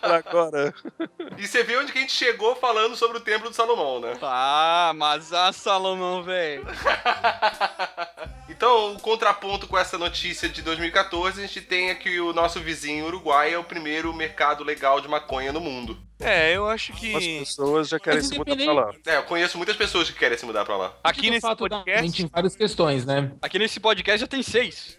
[0.00, 0.74] Pra agora.
[1.36, 4.16] E você vê onde que a gente chegou falando sobre o Templo de Salomão, né?
[4.22, 6.64] Ah, mas a Salomão, velho.
[8.48, 13.06] Então, o contraponto com essa notícia de 2014, a gente tem aqui o nosso vizinho
[13.06, 15.98] Uruguai é o primeiro mercado legal de maconha no mundo.
[16.20, 18.92] É, eu acho As que pessoas já querem se mudar pra lá.
[19.06, 20.94] É, eu conheço muitas pessoas que querem se mudar pra lá.
[21.02, 22.02] aqui nesse podcast.
[22.02, 23.32] mente em várias questões, né?
[23.42, 24.98] Aqui nesse podcast já tem seis.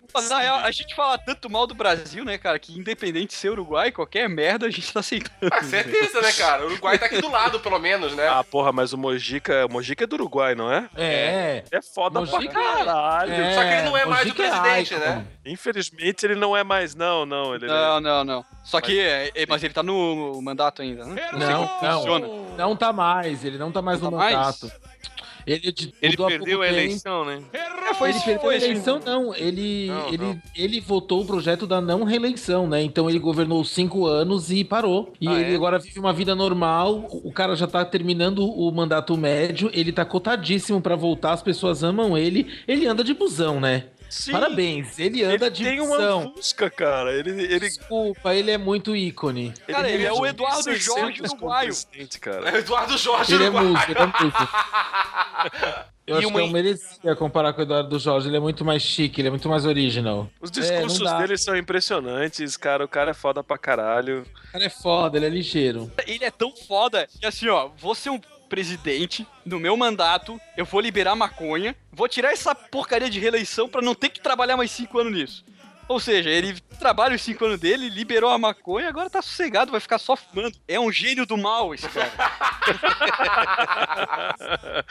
[0.29, 3.49] na real, a gente fala tanto mal do Brasil, né, cara, que independente de ser
[3.51, 5.51] Uruguai, qualquer merda a gente tá aceitando.
[5.51, 6.63] Ah, certeza, né, cara?
[6.63, 8.27] O Uruguai tá aqui do lado, pelo menos, né?
[8.27, 10.89] Ah, porra, mas o Mojica, o Mojica é do Uruguai, não é?
[10.95, 11.63] É.
[11.71, 13.31] É foda Mojica pra caralho.
[13.33, 14.99] é, Só que ele não é mais o Mojica é presidente, icon.
[15.05, 15.25] né?
[15.45, 17.55] Infelizmente ele não é mais, não, não.
[17.55, 18.45] Ele Não, não, não.
[18.63, 21.29] Só que, é, é, mas ele tá no mandato ainda, né?
[21.33, 21.97] Não, como não.
[21.99, 22.27] funciona.
[22.57, 24.61] Não tá mais, ele não tá mais Não no tá mais?
[25.45, 27.41] Ele, de- Ele mudou há perdeu a eleição, né?
[27.53, 29.33] É, foi ele isso, perdeu foi a eleição, não.
[29.35, 30.41] Ele, Não, ele, não.
[30.55, 32.81] ele votou o projeto da não reeleição, né?
[32.81, 35.11] Então ele governou cinco anos e parou.
[35.19, 35.55] E Ah, ele é?
[35.55, 37.07] agora vive uma vida normal.
[37.11, 39.69] O o cara já tá terminando o mandato médio.
[39.73, 41.31] Ele tá cotadíssimo pra voltar.
[41.31, 42.45] As pessoas amam ele.
[42.67, 43.85] Ele anda de busão, né?
[44.11, 44.99] Sim, Parabéns.
[44.99, 47.13] Ele anda Ele de tem uma fusca, cara.
[47.13, 49.53] Ele, ele, Desculpa, ele é muito ícone.
[49.67, 51.73] Cara, ele é o Eduardo 1.600 Jorge uruguaio.
[52.19, 52.49] cara.
[52.49, 54.49] É o Eduardo Jorge Ele é músico, ele é músico.
[56.07, 58.27] Eu E acho uma- que eu merecia comparar com o Eduardo Jorge.
[58.27, 60.27] Ele é muito mais chique, ele é muito mais original.
[60.41, 61.19] Os É, discursos dá.
[61.19, 62.83] dele são impressionantes, cara.
[62.83, 64.25] O cara é foda pra caralho.
[64.49, 65.89] O cara é foda, ele é ligeiro.
[66.05, 68.19] Ele é tão foda que assim, ó, vou ser um
[68.51, 73.81] presidente, no meu mandato, eu vou liberar maconha, vou tirar essa porcaria de reeleição pra
[73.81, 75.45] não ter que trabalhar mais cinco anos nisso.
[75.87, 79.79] Ou seja, ele trabalha os cinco anos dele, liberou a maconha, agora tá sossegado, vai
[79.79, 80.57] ficar só fumando.
[80.67, 82.11] É um gênio do mal esse cara.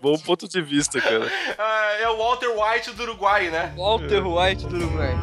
[0.00, 1.32] Bom ponto de vista, cara.
[1.58, 3.72] Ah, é o Walter White do Uruguai, né?
[3.76, 5.14] Walter White do Uruguai.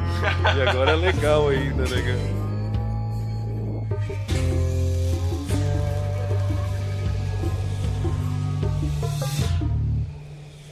[0.58, 2.43] E agora é legal ainda, né, cara?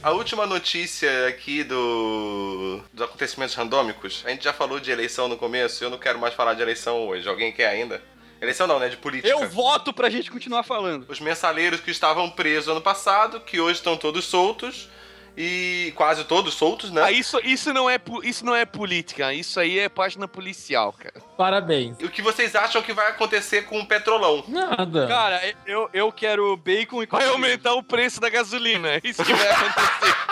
[0.02, 4.24] A última notícia aqui do dos acontecimentos randômicos.
[4.26, 7.06] A gente já falou de eleição no começo, eu não quero mais falar de eleição
[7.06, 7.28] hoje.
[7.28, 8.02] Alguém quer ainda?
[8.40, 8.88] Eleição não, né?
[8.88, 9.28] De política.
[9.28, 11.06] Eu voto pra gente continuar falando.
[11.08, 14.88] Os mensaleiros que estavam presos ano passado, que hoje estão todos soltos.
[15.36, 17.02] E quase todos soltos, né?
[17.02, 21.14] Ah, isso, isso, não é, isso não é política, isso aí é página policial, cara.
[21.38, 21.96] Parabéns.
[21.98, 24.44] E o que vocês acham que vai acontecer com o Petrolão?
[24.46, 25.06] Nada.
[25.08, 29.32] Cara, eu, eu quero bacon e Vai aumentar o preço da gasolina, é isso que
[29.34, 30.22] vai acontecer.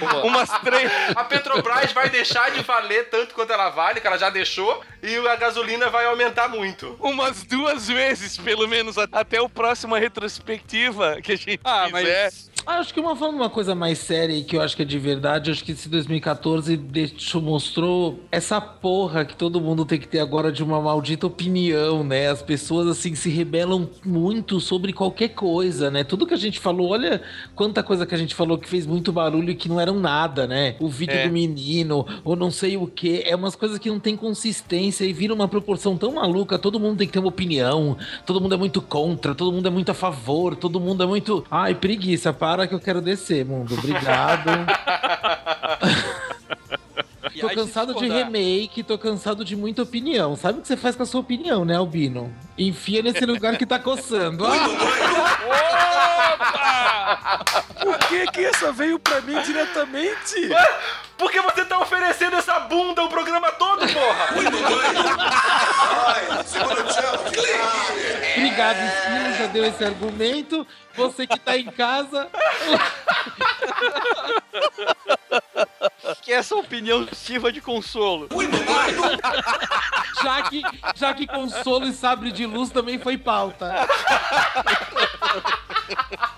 [0.24, 0.90] Umas três.
[1.14, 5.16] A Petrobras vai deixar de valer tanto quanto ela vale, que ela já deixou, e
[5.28, 6.96] a gasolina vai aumentar muito.
[7.00, 12.24] Umas duas vezes, pelo menos, até o próxima retrospectiva que a gente Ah, fizer.
[12.24, 12.49] mas.
[12.66, 14.84] Ah, acho que uma falando uma coisa mais séria e que eu acho que é
[14.84, 20.06] de verdade, acho que esse 2014 deixou, mostrou essa porra que todo mundo tem que
[20.06, 22.28] ter agora de uma maldita opinião, né?
[22.28, 26.04] As pessoas assim se rebelam muito sobre qualquer coisa, né?
[26.04, 27.22] Tudo que a gente falou, olha
[27.54, 30.46] quanta coisa que a gente falou que fez muito barulho e que não eram nada,
[30.46, 30.76] né?
[30.80, 31.26] O vídeo É.
[31.26, 35.12] do menino, ou não sei o que, é umas coisas que não tem consistência e
[35.12, 37.96] vira uma proporção tão maluca, todo mundo tem que ter uma opinião,
[38.26, 41.44] todo mundo é muito contra, todo mundo é muito a favor, todo mundo é muito.
[41.50, 43.74] Ai, preguiça, para que eu quero descer, mundo.
[43.74, 44.50] Obrigado.
[47.40, 50.36] Tô cansado de remake, tô cansado de muita opinião.
[50.36, 52.30] Sabe o que você faz com a sua opinião, né, Albino?
[52.58, 54.44] Enfia nesse lugar que tá coçando.
[54.44, 54.58] Ah!
[57.82, 60.34] Por que que essa veio pra mim diretamente?
[61.20, 64.28] Por que você tá oferecendo essa bunda o programa todo, porra?
[68.36, 70.66] Obrigado, Esquilo, já deu esse argumento.
[70.94, 72.30] Você que tá em casa,
[76.22, 78.26] Que essa opinião sirva de consolo.
[80.22, 80.62] já que,
[80.94, 83.74] já que consolo e sabre de luz também foi pauta.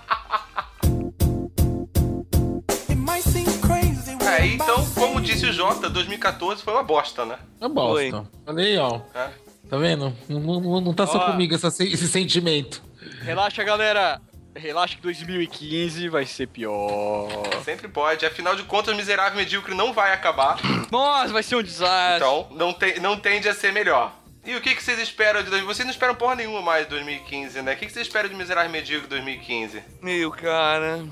[4.37, 7.37] É, I'm então, como disse o Jota, 2014 foi uma bosta, né?
[7.61, 8.27] É bosta.
[8.45, 9.01] Falei, ó.
[9.13, 9.29] É.
[9.69, 10.15] Tá vendo?
[10.29, 11.31] Não, não- não tá só Ó.
[11.31, 12.81] comigo essa- esse sentimento.
[13.21, 14.21] Relaxa, galera.
[14.55, 17.27] Relaxa que 2015 vai ser pior.
[17.65, 18.23] Sempre pode.
[18.23, 20.59] Afinal de contas, Miserável Medíocre não vai acabar.
[20.91, 22.17] Nossa, vai ser um desastre.
[22.17, 24.13] Então, não, tem, não tende a ser melhor.
[24.45, 25.65] E o que, que vocês esperam de 2015?
[25.75, 27.73] Vocês não esperam porra nenhuma mais de 2015, né?
[27.73, 29.81] O que, que vocês esperam de Miserável e Medíocre 2015?
[30.01, 31.03] Meu, cara.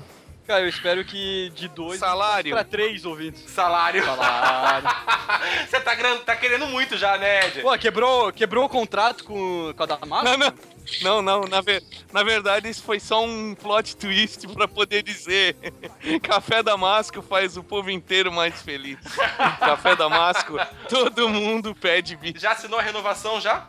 [0.46, 2.52] Cara, eu espero que de dois Salário.
[2.52, 3.48] pra três ouvintes.
[3.50, 4.04] Salário.
[4.04, 4.88] Salário.
[5.68, 5.94] Você tá,
[6.26, 7.60] tá querendo muito já, né, Ed?
[7.62, 10.24] Pô, quebrou, quebrou o contrato com, com a Damasco?
[10.24, 10.52] Não, não.
[11.00, 11.82] Não, não, na, ver-
[12.12, 15.56] na verdade isso foi só um plot twist pra poder dizer
[16.20, 18.98] Café Damasco faz o povo inteiro mais feliz.
[19.60, 20.56] Café Damasco,
[20.88, 22.40] todo mundo pede bicho.
[22.40, 23.64] Já assinou a renovação já?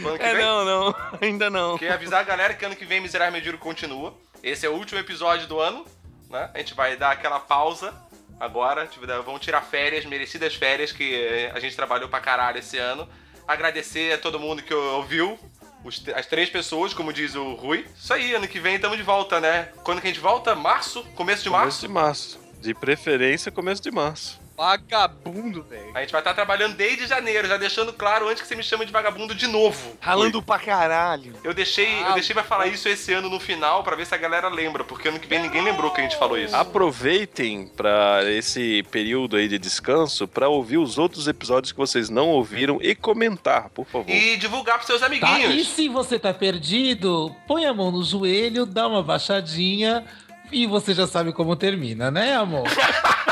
[0.00, 0.44] Pro ano que É, vem?
[0.44, 1.78] não, não, ainda não.
[1.78, 4.12] Queria avisar a galera que ano que vem Miserável Medíocre continua.
[4.42, 5.84] Esse é o último episódio do ano,
[6.30, 6.50] né?
[6.54, 7.94] A gente vai dar aquela pausa
[8.40, 8.86] agora.
[8.86, 13.08] Tipo, vamos tirar férias, merecidas férias, que eh, a gente trabalhou pra caralho esse ano.
[13.46, 15.38] Agradecer a todo mundo que ouviu.
[15.84, 17.86] os- as três pessoas, como diz o Rui.
[17.96, 19.68] Isso aí, ano que vem estamos de volta, né?
[19.84, 20.52] Quando que a gente volta?
[20.54, 21.04] Março?
[21.14, 21.80] Começo de Começo março?
[21.80, 22.40] de março.
[22.60, 24.40] De preferência, começo de março.
[24.58, 25.92] Vagabundo, velho.
[25.94, 28.84] A gente vai estar trabalhando desde janeiro, já deixando claro antes que você me chame
[28.84, 29.96] de vagabundo de novo.
[30.00, 31.32] Ralando pra caralho.
[31.44, 34.18] Eu deixei, eu deixei pra falar isso esse ano no final, pra ver se a
[34.18, 36.56] galera lembra, porque ano que vem ninguém lembrou que a gente falou isso.
[36.56, 42.28] Aproveitem pra esse período aí de descanso pra ouvir os outros episódios que vocês não
[42.28, 44.10] ouviram e comentar, por favor.
[44.10, 45.06] E divulgar pros seus Tá?
[45.06, 45.68] E amiguinhos.
[45.68, 50.04] se você tá perdido, põe a mão no joelho, dá uma baixadinha
[50.50, 52.64] e você já sabe como termina, né, amor?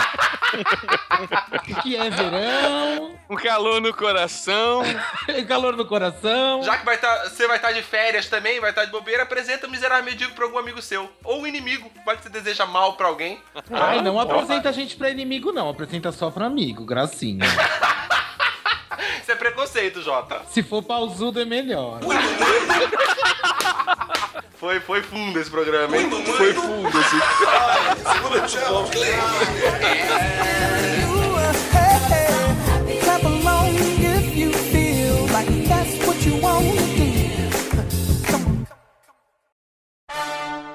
[1.82, 4.82] que é verão, Um calor no coração.
[5.46, 6.62] calor no coração.
[6.62, 9.66] Já que vai tá, você vai estar de férias também, vai estar de bobeira, apresenta
[9.66, 11.10] o miserável mendigo pra algum amigo seu.
[11.24, 13.40] Ou um inimigo, vai que você deseja mal pra alguém.
[13.70, 15.68] Ai, não apresenta a gente pra inimigo, não.
[15.68, 17.44] Apresenta só pra amigo, gracinha.
[19.22, 20.42] Isso é preconceito, Jota.
[20.48, 22.00] Se for pausudo, é melhor.
[24.58, 26.08] Foi, foi fundo esse programa, hein?
[26.10, 26.88] Foi fundo.
[32.86, 37.50] Hey, clap along if you feel like that's what you want to do.
[38.26, 38.66] Come
[40.08, 40.65] on.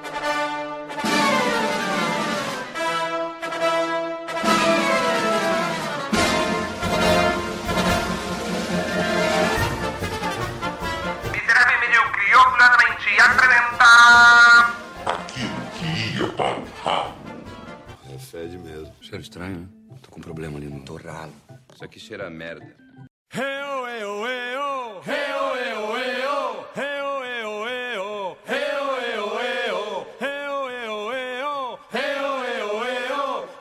[13.92, 14.72] Apresenta...
[18.14, 18.92] É fede mesmo.
[19.00, 19.66] Cheiro estranho, né?
[20.02, 21.32] Tô com um problema ali no torralo.
[21.74, 22.66] Isso aqui cheira a merda.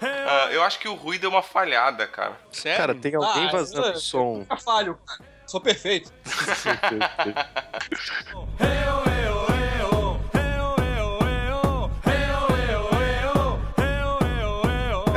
[0.04, 2.38] Ah, eu acho que o Rui deu uma falhada, cara.
[2.52, 2.78] Sério?
[2.78, 4.38] Cara, tem alguém Ah, vazando eu- som.
[4.40, 5.30] Nunca falho, cara.
[5.46, 6.12] Sou perfeito.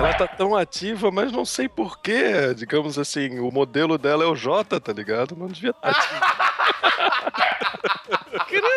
[0.05, 2.52] Ela tá tão ativa, mas não sei porquê.
[2.55, 5.34] Digamos assim, o modelo dela é o J, tá ligado?
[5.34, 6.44] Não devia estar ativa.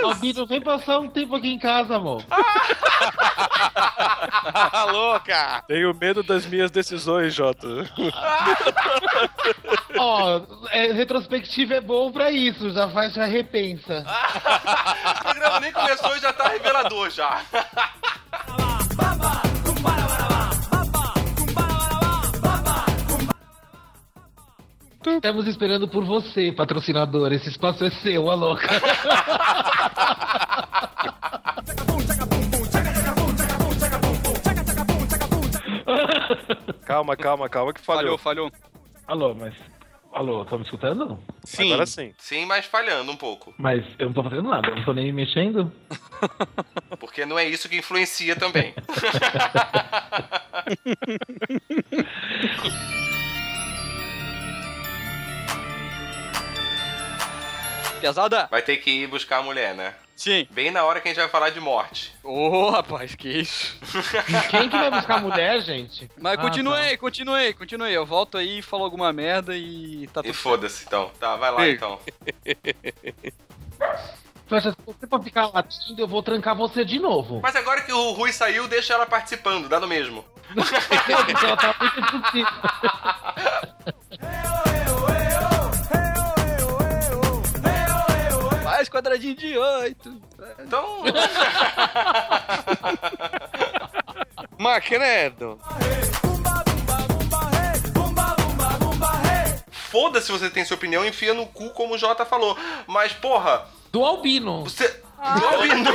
[0.06, 2.24] Albino, vem passar um tempo aqui em casa, amor.
[4.92, 5.64] louca!
[5.68, 7.68] Tenho medo das minhas decisões, Jota.
[10.00, 14.06] Ó, é, retrospectiva é bom pra isso, já faz, já repensa.
[15.20, 17.42] O programa nem começou e já tá revelador já.
[25.16, 27.32] Estamos esperando por você, patrocinador.
[27.32, 28.68] Esse espaço é seu, a louca.
[36.86, 38.18] Calma, calma, calma que falhou.
[38.18, 38.52] Falhou, falhou.
[39.06, 39.54] Alô, mas.
[40.14, 41.20] Alô, tá me escutando?
[41.44, 41.74] Sim.
[41.74, 42.14] Agora sim.
[42.18, 43.54] Sim, mas falhando um pouco.
[43.58, 45.72] Mas eu não tô fazendo nada, eu não tô nem me mexendo.
[46.98, 48.74] Porque não é isso que influencia também.
[58.00, 58.48] Pesada?
[58.50, 59.94] Vai ter que ir buscar a mulher, né?
[60.16, 60.48] Sim.
[60.50, 62.12] Bem na hora que a gente vai falar de morte.
[62.24, 63.78] Ô, rapaz, que isso.
[64.50, 66.10] Quem que vai buscar a mulher, gente?
[66.20, 67.96] Mas Ah, continuei, continuei, continuei.
[67.96, 71.12] Eu volto aí, falo alguma merda e tá E tudo foda-se, então.
[71.20, 72.00] Tá, vai lá então.
[74.48, 77.42] Fecha, se você for ficar latindo, eu vou trancar você de novo.
[77.44, 80.24] Mas agora que o Rui saiu, deixa ela participando, dá no mesmo.
[81.44, 82.48] Ela tá muito impossível.
[88.88, 90.22] Faz quadradinho de oito.
[90.60, 91.04] Então.
[94.58, 95.60] Macredo.
[99.72, 102.58] Foda-se você tem sua opinião, enfia no cu como o Jota falou.
[102.88, 104.64] Mas, porra, Do albino.
[104.64, 105.04] você.
[105.18, 105.90] Não ouvindo.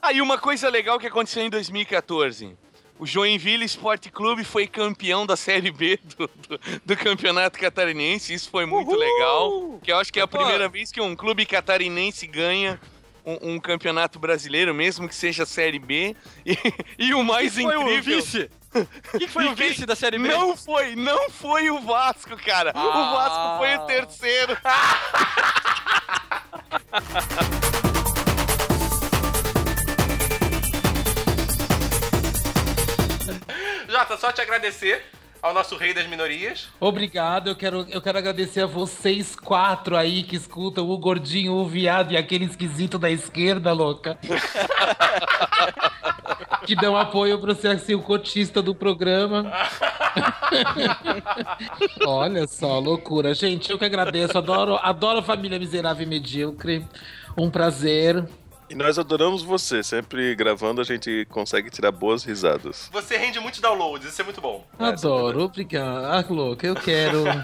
[0.00, 2.56] Aí uma coisa legal que aconteceu em 2014.
[2.98, 8.34] O Joinville Esporte Clube foi campeão da Série B do, do- do Campeonato Catarinense.
[8.34, 9.78] Isso foi muito legal.
[9.82, 12.80] Que eu acho que é a primeira vez que um clube catarinense ganha
[13.24, 16.16] um, um campeonato brasileiro, mesmo que seja Série B.
[16.44, 16.56] E,
[16.98, 18.16] e o mais Quem foi o incrível.
[18.20, 18.50] vice?
[19.16, 20.26] Quem foi E o quem- vice da Série B?
[20.28, 22.72] Não foi, não foi o Vasco, cara.
[22.74, 23.12] O Ah.
[23.14, 24.58] Vasco foi o terceiro.
[33.98, 35.02] Jota, só te agradecer
[35.42, 36.68] ao nosso rei das minorias.
[36.78, 41.66] Obrigado, eu quero, eu quero agradecer a vocês quatro aí que escutam o gordinho, o
[41.66, 44.16] viado e aquele esquisito da esquerda, louca.
[46.64, 49.52] que dão apoio você ser o cotista do programa.
[52.06, 53.34] Olha só, loucura.
[53.34, 56.86] Gente, eu que agradeço, adoro, adoro a família miserável e medíocre.
[57.36, 58.24] Um prazer.
[58.70, 59.82] E nós adoramos você.
[59.82, 62.88] Sempre gravando a gente consegue tirar boas risadas.
[62.92, 64.66] Você rende muitos downloads, isso é muito bom.
[64.78, 66.04] Adoro, obrigado.
[66.04, 67.24] Ah, louca, eu quero.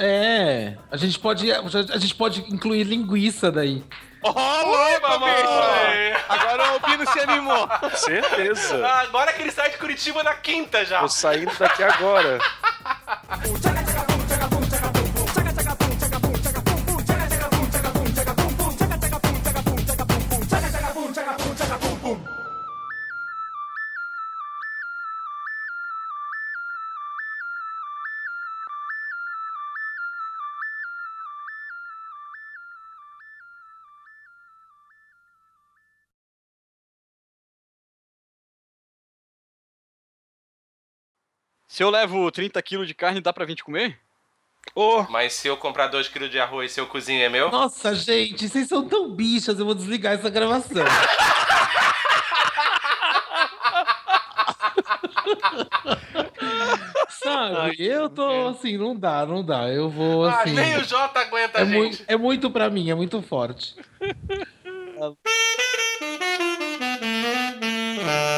[0.00, 3.82] É, a gente pode, a gente pode incluir linguiça daí.
[4.22, 6.22] Ó, louco, bicho!
[6.28, 7.68] Agora o Albino se animou.
[7.94, 8.86] Certeza.
[8.86, 11.00] Ah, Agora que ele sai de Curitiba na quinta já.
[11.00, 12.38] Tô saindo daqui agora.
[41.68, 43.98] Se eu levo 30 quilos de carne, dá pra 20 comer?
[44.74, 45.04] Oh.
[45.10, 47.50] Mas se eu comprar 2 quilos de arroz, seu cozinho é meu?
[47.50, 50.84] Nossa, gente, vocês são tão bichas, eu vou desligar essa gravação.
[57.10, 59.68] Sabe, Ai, eu tô assim, não dá, não dá.
[59.68, 60.58] Eu vou ah, assim.
[60.58, 61.76] Ah, nem o Jota aguenta, é gente.
[61.76, 63.76] Muito, é muito pra mim, é muito forte.